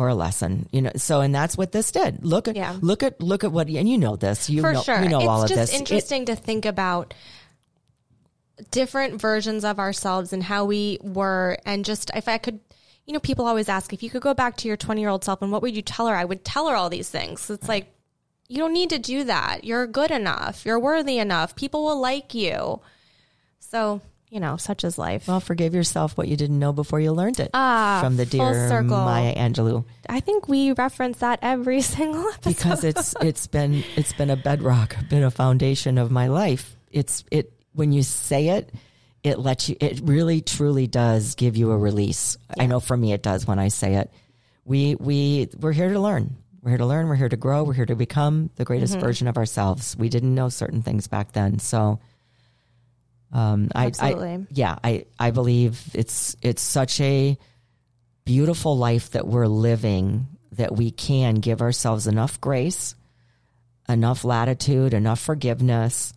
[0.00, 0.92] Or a lesson, you know.
[0.94, 2.24] So, and that's what this did.
[2.24, 2.76] Look at, Yeah.
[2.80, 4.48] look at, look at what, and you know this.
[4.48, 5.02] You for know, sure.
[5.02, 5.74] you know it's all of just this.
[5.74, 7.14] It- interesting to think about
[8.70, 11.58] different versions of ourselves and how we were.
[11.66, 12.60] And just if I could,
[13.06, 15.24] you know, people always ask if you could go back to your 20 year old
[15.24, 16.14] self and what would you tell her?
[16.14, 17.50] I would tell her all these things.
[17.50, 17.92] It's like,
[18.48, 19.64] you don't need to do that.
[19.64, 20.64] You're good enough.
[20.64, 21.54] You're worthy enough.
[21.54, 22.80] People will like you.
[23.58, 24.00] So,
[24.30, 25.26] you know, such is life.
[25.28, 27.50] Well, forgive yourself what you didn't know before you learned it.
[27.54, 28.96] Ah, from the dear circle.
[28.96, 29.84] Maya Angelou.
[30.08, 32.44] I think we reference that every single episode.
[32.56, 36.76] because it's it's been it's been a bedrock, been a foundation of my life.
[36.90, 38.72] It's it when you say it,
[39.22, 39.76] it lets you.
[39.80, 42.36] It really truly does give you a release.
[42.58, 44.10] I know for me it does when I say it.
[44.64, 46.36] We we we're here to learn.
[46.60, 47.08] We're here to learn.
[47.08, 47.62] We're here to grow.
[47.64, 49.04] We're here to become the greatest Mm-hmm.
[49.06, 49.96] version of ourselves.
[49.96, 52.00] We didn't know certain things back then, so.
[53.32, 54.46] Um, I, I, Absolutely.
[54.50, 57.36] yeah, I, I believe it's, it's such a
[58.24, 62.94] beautiful life that we're living that we can give ourselves enough grace,
[63.88, 66.12] enough latitude, enough forgiveness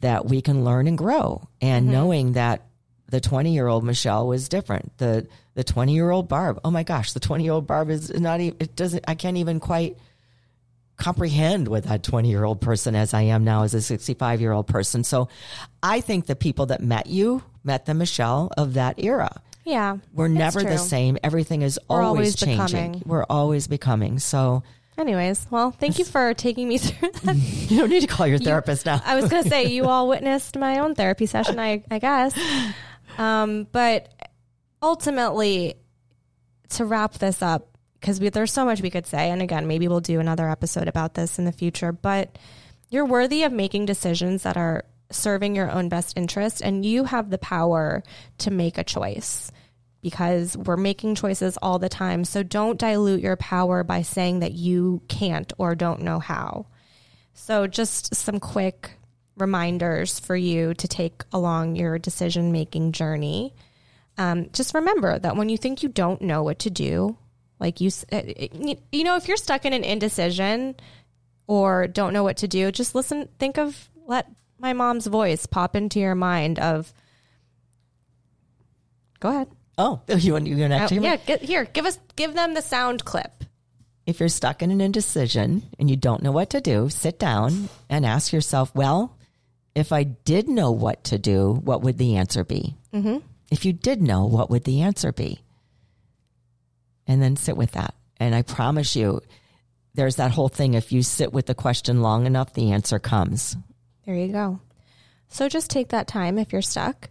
[0.00, 1.48] that we can learn and grow.
[1.60, 2.66] And knowing that
[3.08, 4.96] the 20 year old Michelle was different.
[4.98, 8.12] The, the 20 year old Barb, oh my gosh, the 20 year old Barb is
[8.12, 9.96] not even, it doesn't, I can't even quite
[10.96, 14.52] comprehend with that 20 year old person as I am now as a 65 year
[14.52, 15.04] old person.
[15.04, 15.28] So
[15.82, 19.40] I think the people that met you met the Michelle of that era.
[19.64, 19.96] yeah.
[20.12, 21.18] We're never the same.
[21.22, 22.92] Everything is We're always, always changing.
[22.92, 23.02] becoming.
[23.06, 24.18] We're always becoming.
[24.18, 24.62] So
[24.96, 27.34] Anyways, well, thank you for taking me through that.
[27.70, 29.02] you don't need to call your therapist now.
[29.04, 32.38] I was going to say, you all witnessed my own therapy session, I, I guess.
[33.18, 34.08] Um, but
[34.80, 35.74] ultimately,
[36.70, 37.73] to wrap this up,
[38.04, 41.14] because there's so much we could say, and again, maybe we'll do another episode about
[41.14, 42.36] this in the future, but
[42.90, 47.30] you're worthy of making decisions that are serving your own best interest, and you have
[47.30, 48.02] the power
[48.36, 49.50] to make a choice
[50.02, 52.26] because we're making choices all the time.
[52.26, 56.66] So don't dilute your power by saying that you can't or don't know how.
[57.32, 58.98] So, just some quick
[59.38, 63.54] reminders for you to take along your decision making journey.
[64.18, 67.16] Um, just remember that when you think you don't know what to do,
[67.60, 70.74] like you, uh, you you know, if you're stuck in an indecision
[71.46, 75.76] or don't know what to do, just listen, think of, let my mom's voice pop
[75.76, 76.92] into your mind of,
[79.20, 79.48] go ahead.
[79.78, 81.04] oh, you want you want to actually?
[81.04, 83.44] yeah, get, here, give us, give them the sound clip.
[84.06, 87.70] If you're stuck in an indecision and you don't know what to do, sit down
[87.88, 89.16] and ask yourself, well,
[89.74, 92.76] if I did know what to do, what would the answer be?
[92.92, 93.18] Mm-hmm.
[93.50, 95.40] If you did know, what would the answer be?
[97.06, 97.94] And then sit with that.
[98.18, 99.20] And I promise you,
[99.94, 100.74] there's that whole thing.
[100.74, 103.56] If you sit with the question long enough, the answer comes.
[104.06, 104.60] There you go.
[105.28, 107.10] So just take that time if you're stuck.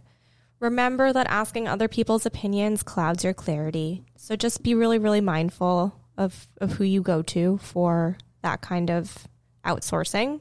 [0.60, 4.04] Remember that asking other people's opinions clouds your clarity.
[4.16, 8.90] So just be really, really mindful of, of who you go to for that kind
[8.90, 9.28] of
[9.64, 10.40] outsourcing.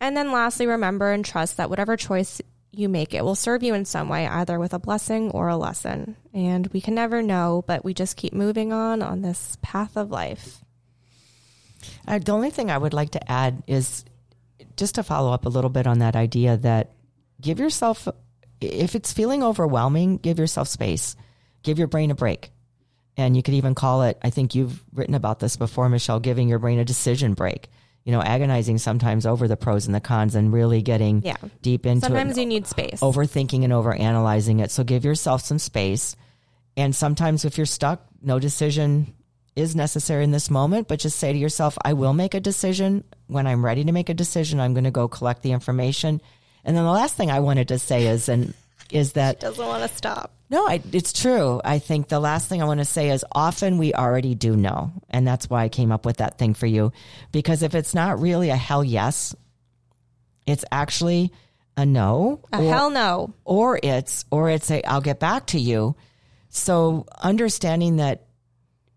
[0.00, 2.40] And then lastly, remember and trust that whatever choice
[2.72, 5.56] you make, it will serve you in some way, either with a blessing or a
[5.56, 6.16] lesson.
[6.32, 10.10] And we can never know, but we just keep moving on on this path of
[10.10, 10.62] life.
[12.06, 14.04] Uh, the only thing I would like to add is
[14.76, 16.92] just to follow up a little bit on that idea that
[17.40, 18.06] give yourself,
[18.60, 21.16] if it's feeling overwhelming, give yourself space,
[21.62, 22.50] give your brain a break.
[23.16, 26.48] And you could even call it, I think you've written about this before, Michelle, giving
[26.48, 27.68] your brain a decision break.
[28.04, 31.36] You know, agonizing sometimes over the pros and the cons and really getting Yeah.
[31.62, 32.08] deep into it.
[32.08, 33.00] Sometimes it you need space.
[33.00, 34.70] overthinking and overanalyzing it.
[34.70, 36.16] So give yourself some space.
[36.76, 39.14] And sometimes if you're stuck, no decision
[39.54, 43.04] is necessary in this moment, but just say to yourself, I will make a decision.
[43.26, 46.20] When I'm ready to make a decision, I'm going to go collect the information.
[46.64, 48.54] And then the last thing I wanted to say is, and
[48.90, 50.32] is that it Doesn't want to stop.
[50.50, 51.60] No, I, it's true.
[51.64, 54.92] I think the last thing I want to say is often we already do know.
[55.08, 56.92] And that's why I came up with that thing for you.
[57.30, 59.34] Because if it's not really a hell yes,
[60.46, 61.32] it's actually
[61.76, 62.40] a no.
[62.52, 63.32] A or- hell no.
[63.44, 65.94] or it's or it's a I'll get back to you.
[66.48, 68.26] So understanding that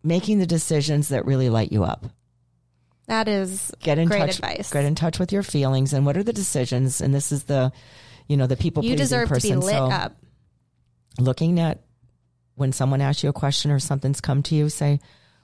[0.04, 2.08] making the decisions that really light you up.
[3.06, 4.72] That is Get in great touch advice.
[4.72, 7.72] get in touch with your feelings and what are the decisions and this is the
[8.28, 9.52] you know the people you deserve person.
[9.52, 10.16] to be lit so up.
[11.20, 11.82] Looking at
[12.56, 15.00] when someone asks you a question or something's come to you, say,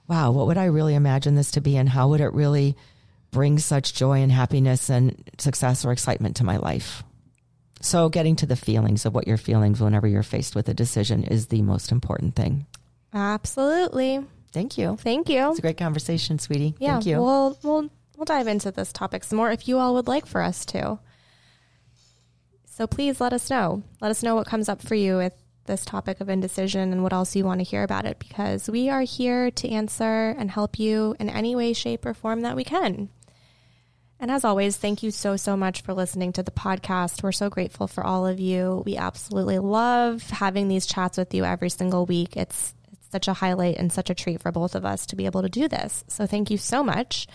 [0.08, 2.76] Wow, what would I really imagine this to be and how would it really
[3.30, 7.04] bring such joy and happiness and success or excitement to my life?
[7.80, 11.24] So getting to the feelings of what you're feeling whenever you're faced with a decision
[11.24, 12.66] is the most important thing.
[13.12, 14.24] Absolutely.
[14.52, 14.96] Thank you.
[15.00, 15.50] Thank you.
[15.50, 16.74] It's a great conversation, sweetie.
[16.78, 17.22] Yeah, Thank you.
[17.22, 20.42] we'll we'll we'll dive into this topic some more if you all would like for
[20.42, 20.98] us to.
[22.66, 23.82] So please let us know.
[24.00, 25.34] Let us know what comes up for you with
[25.66, 28.88] this topic of indecision and what else you want to hear about it because we
[28.88, 32.64] are here to answer and help you in any way, shape, or form that we
[32.64, 33.08] can.
[34.20, 37.22] And as always, thank you so, so much for listening to the podcast.
[37.22, 38.82] We're so grateful for all of you.
[38.84, 42.36] We absolutely love having these chats with you every single week.
[42.36, 45.24] It's, it's such a highlight and such a treat for both of us to be
[45.24, 46.04] able to do this.
[46.08, 47.26] So thank you so much.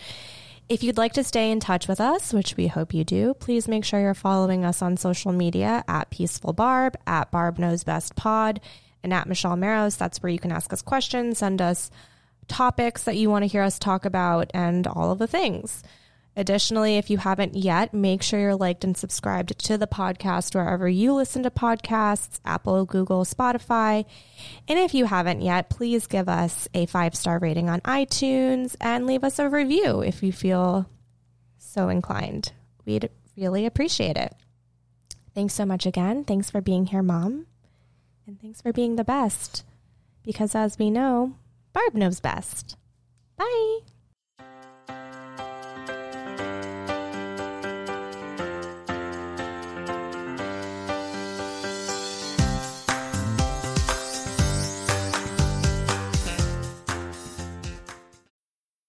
[0.68, 3.68] If you'd like to stay in touch with us, which we hope you do, please
[3.68, 8.16] make sure you're following us on social media at Peaceful Barb, at Barb Knows Best
[8.16, 8.60] Pod,
[9.04, 9.94] and at Michelle Maros.
[9.94, 11.88] That's where you can ask us questions, send us
[12.48, 15.84] topics that you want to hear us talk about, and all of the things.
[16.36, 20.86] Additionally, if you haven't yet, make sure you're liked and subscribed to the podcast wherever
[20.86, 24.04] you listen to podcasts Apple, Google, Spotify.
[24.68, 29.06] And if you haven't yet, please give us a five star rating on iTunes and
[29.06, 30.86] leave us a review if you feel
[31.56, 32.52] so inclined.
[32.84, 34.34] We'd really appreciate it.
[35.34, 36.24] Thanks so much again.
[36.24, 37.46] Thanks for being here, Mom.
[38.26, 39.64] And thanks for being the best.
[40.22, 41.34] Because as we know,
[41.72, 42.76] Barb knows best.
[43.36, 43.95] Bye.